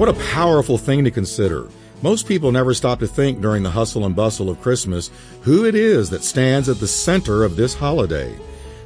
What 0.02 0.16
a 0.16 0.30
powerful 0.32 0.78
thing 0.78 1.04
to 1.04 1.12
consider. 1.12 1.68
Most 2.02 2.26
people 2.26 2.50
never 2.50 2.74
stop 2.74 2.98
to 2.98 3.06
think 3.06 3.40
during 3.40 3.62
the 3.62 3.70
hustle 3.70 4.04
and 4.04 4.16
bustle 4.16 4.50
of 4.50 4.60
Christmas 4.60 5.12
who 5.42 5.64
it 5.64 5.76
is 5.76 6.10
that 6.10 6.24
stands 6.24 6.68
at 6.68 6.80
the 6.80 6.88
center 6.88 7.44
of 7.44 7.54
this 7.54 7.74
holiday. 7.74 8.36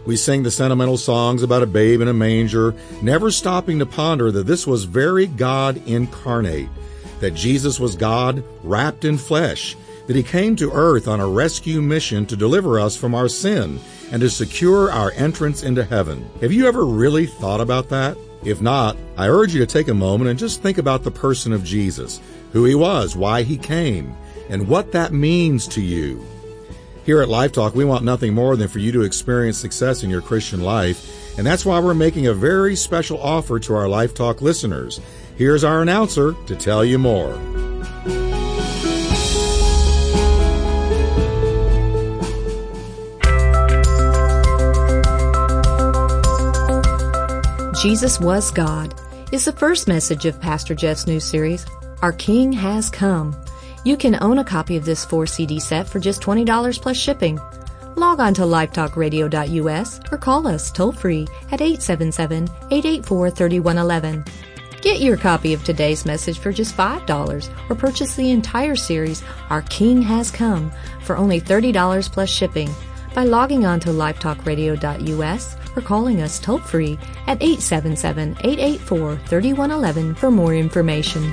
We 0.04 0.14
sing 0.16 0.42
the 0.42 0.50
sentimental 0.50 0.98
songs 0.98 1.42
about 1.42 1.62
a 1.62 1.66
babe 1.66 2.02
in 2.02 2.08
a 2.08 2.12
manger, 2.12 2.74
never 3.00 3.30
stopping 3.30 3.78
to 3.78 3.86
ponder 3.86 4.30
that 4.30 4.46
this 4.46 4.66
was 4.66 4.84
very 4.84 5.26
God 5.26 5.78
incarnate, 5.86 6.68
that 7.20 7.30
Jesus 7.30 7.80
was 7.80 7.96
God 7.96 8.44
wrapped 8.62 9.06
in 9.06 9.16
flesh, 9.16 9.74
that 10.08 10.16
he 10.16 10.22
came 10.22 10.54
to 10.56 10.70
earth 10.70 11.08
on 11.08 11.20
a 11.20 11.26
rescue 11.26 11.80
mission 11.80 12.26
to 12.26 12.36
deliver 12.36 12.78
us 12.78 12.94
from 12.94 13.14
our 13.14 13.26
sin 13.26 13.80
and 14.12 14.20
to 14.20 14.28
secure 14.28 14.92
our 14.92 15.12
entrance 15.12 15.62
into 15.62 15.82
heaven. 15.82 16.28
Have 16.42 16.52
you 16.52 16.68
ever 16.68 16.84
really 16.84 17.24
thought 17.24 17.62
about 17.62 17.88
that? 17.88 18.18
If 18.46 18.62
not, 18.62 18.96
I 19.16 19.28
urge 19.28 19.52
you 19.52 19.58
to 19.58 19.66
take 19.66 19.88
a 19.88 19.94
moment 19.94 20.30
and 20.30 20.38
just 20.38 20.62
think 20.62 20.78
about 20.78 21.02
the 21.02 21.10
person 21.10 21.52
of 21.52 21.64
Jesus, 21.64 22.20
who 22.52 22.64
he 22.64 22.76
was, 22.76 23.16
why 23.16 23.42
he 23.42 23.58
came, 23.58 24.14
and 24.48 24.68
what 24.68 24.92
that 24.92 25.12
means 25.12 25.66
to 25.66 25.82
you. 25.82 26.24
Here 27.04 27.20
at 27.20 27.28
Life 27.28 27.50
Talk, 27.50 27.74
we 27.74 27.84
want 27.84 28.04
nothing 28.04 28.34
more 28.34 28.54
than 28.54 28.68
for 28.68 28.78
you 28.78 28.92
to 28.92 29.02
experience 29.02 29.58
success 29.58 30.04
in 30.04 30.10
your 30.10 30.22
Christian 30.22 30.62
life, 30.62 31.36
and 31.36 31.44
that's 31.44 31.66
why 31.66 31.80
we're 31.80 31.92
making 31.92 32.28
a 32.28 32.34
very 32.34 32.76
special 32.76 33.20
offer 33.20 33.58
to 33.58 33.74
our 33.74 33.88
Life 33.88 34.14
Talk 34.14 34.40
listeners. 34.40 35.00
Here's 35.36 35.64
our 35.64 35.82
announcer 35.82 36.34
to 36.46 36.54
tell 36.54 36.84
you 36.84 37.00
more. 37.00 37.55
Jesus 47.80 48.18
Was 48.18 48.50
God 48.50 48.94
is 49.32 49.44
the 49.44 49.52
first 49.52 49.86
message 49.86 50.24
of 50.24 50.40
Pastor 50.40 50.74
Jeff's 50.74 51.06
new 51.06 51.20
series, 51.20 51.66
Our 52.00 52.12
King 52.12 52.50
Has 52.50 52.88
Come. 52.88 53.36
You 53.84 53.98
can 53.98 54.16
own 54.22 54.38
a 54.38 54.44
copy 54.44 54.78
of 54.78 54.86
this 54.86 55.04
4 55.04 55.26
CD 55.26 55.60
set 55.60 55.86
for 55.86 55.98
just 55.98 56.22
$20 56.22 56.80
plus 56.80 56.96
shipping. 56.96 57.38
Log 57.94 58.18
on 58.18 58.32
to 58.32 58.40
lifetalkradio.us 58.42 60.00
or 60.10 60.16
call 60.16 60.46
us 60.46 60.70
toll 60.70 60.92
free 60.92 61.28
at 61.52 61.60
877-884-3111. 61.60 64.26
Get 64.80 65.00
your 65.00 65.18
copy 65.18 65.52
of 65.52 65.62
today's 65.62 66.06
message 66.06 66.38
for 66.38 66.52
just 66.52 66.74
$5 66.74 67.70
or 67.70 67.74
purchase 67.74 68.16
the 68.16 68.30
entire 68.30 68.76
series, 68.76 69.22
Our 69.50 69.60
King 69.62 70.00
Has 70.00 70.30
Come, 70.30 70.72
for 71.02 71.18
only 71.18 71.42
$30 71.42 72.10
plus 72.10 72.30
shipping 72.30 72.70
by 73.14 73.24
logging 73.24 73.66
on 73.66 73.80
to 73.80 73.90
lifetalkradio.us 73.90 75.56
or 75.76 75.82
calling 75.82 76.22
us 76.22 76.38
toll 76.38 76.58
free 76.58 76.98
at 77.26 77.42
877 77.42 78.36
884 78.40 79.16
3111 79.26 80.14
for 80.14 80.30
more 80.30 80.54
information. 80.54 81.32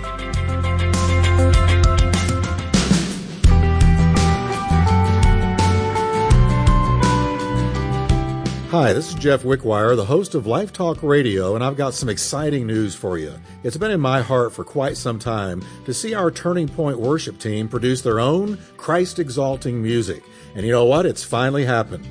Hi, 8.73 8.91
this 8.91 9.09
is 9.09 9.13
Jeff 9.13 9.43
Wickwire, 9.43 9.95
the 9.95 10.03
host 10.03 10.33
of 10.33 10.47
Life 10.47 10.73
Talk 10.73 11.03
Radio, 11.03 11.53
and 11.53 11.63
I've 11.63 11.77
got 11.77 11.93
some 11.93 12.09
exciting 12.09 12.65
news 12.65 12.95
for 12.95 13.19
you. 13.19 13.35
It's 13.61 13.77
been 13.77 13.91
in 13.91 14.01
my 14.01 14.23
heart 14.23 14.51
for 14.51 14.63
quite 14.63 14.97
some 14.97 15.19
time 15.19 15.63
to 15.85 15.93
see 15.93 16.15
our 16.15 16.31
Turning 16.31 16.67
Point 16.67 16.97
worship 16.97 17.37
team 17.37 17.69
produce 17.69 18.01
their 18.01 18.19
own 18.19 18.57
Christ 18.75 19.19
exalting 19.19 19.79
music. 19.79 20.23
And 20.55 20.65
you 20.65 20.71
know 20.71 20.85
what? 20.85 21.05
It's 21.05 21.23
finally 21.23 21.65
happened. 21.65 22.07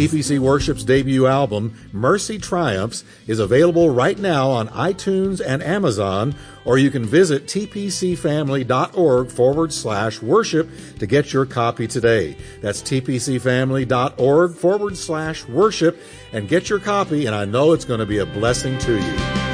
TPC 0.00 0.38
Worship's 0.38 0.82
debut 0.82 1.26
album, 1.26 1.76
Mercy 1.92 2.38
Triumphs, 2.38 3.04
is 3.26 3.38
available 3.38 3.90
right 3.90 4.18
now 4.18 4.48
on 4.48 4.68
iTunes 4.68 5.42
and 5.46 5.62
Amazon, 5.62 6.34
or 6.64 6.78
you 6.78 6.90
can 6.90 7.04
visit 7.04 7.44
tpcfamily.org 7.44 9.30
forward 9.30 9.74
slash 9.74 10.22
worship 10.22 10.70
to 11.00 11.06
get 11.06 11.34
your 11.34 11.44
copy 11.44 11.86
today. 11.86 12.34
That's 12.62 12.80
tpcfamily.org 12.80 14.54
forward 14.54 14.96
slash 14.96 15.44
worship 15.44 16.00
and 16.32 16.48
get 16.48 16.70
your 16.70 16.78
copy, 16.78 17.26
and 17.26 17.34
I 17.34 17.44
know 17.44 17.72
it's 17.72 17.84
going 17.84 18.00
to 18.00 18.06
be 18.06 18.20
a 18.20 18.26
blessing 18.26 18.78
to 18.78 18.96
you. 18.96 19.49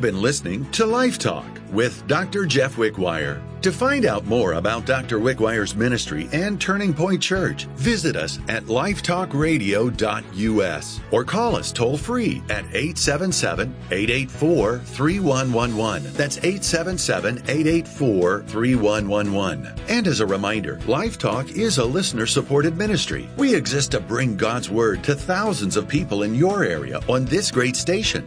Been 0.00 0.22
listening 0.22 0.70
to 0.70 0.86
Life 0.86 1.18
Talk 1.18 1.44
with 1.72 2.06
Dr. 2.06 2.46
Jeff 2.46 2.76
Wickwire. 2.76 3.42
To 3.60 3.70
find 3.70 4.06
out 4.06 4.24
more 4.24 4.54
about 4.54 4.86
Dr. 4.86 5.18
Wickwire's 5.18 5.76
ministry 5.76 6.26
and 6.32 6.58
Turning 6.58 6.94
Point 6.94 7.20
Church, 7.20 7.66
visit 7.76 8.16
us 8.16 8.38
at 8.48 8.64
lifetalkradio.us 8.64 11.00
or 11.10 11.24
call 11.24 11.56
us 11.56 11.70
toll 11.70 11.98
free 11.98 12.42
at 12.48 12.64
877 12.72 13.74
884 13.90 14.78
3111. 14.78 16.14
That's 16.14 16.38
877 16.38 17.36
884 17.40 18.42
3111. 18.44 19.74
And 19.90 20.06
as 20.06 20.20
a 20.20 20.26
reminder, 20.26 20.80
Life 20.86 21.18
Talk 21.18 21.50
is 21.50 21.76
a 21.76 21.84
listener 21.84 22.24
supported 22.24 22.78
ministry. 22.78 23.28
We 23.36 23.54
exist 23.54 23.90
to 23.90 24.00
bring 24.00 24.38
God's 24.38 24.70
Word 24.70 25.04
to 25.04 25.14
thousands 25.14 25.76
of 25.76 25.86
people 25.86 26.22
in 26.22 26.34
your 26.34 26.64
area 26.64 27.02
on 27.06 27.26
this 27.26 27.50
great 27.50 27.76
station. 27.76 28.26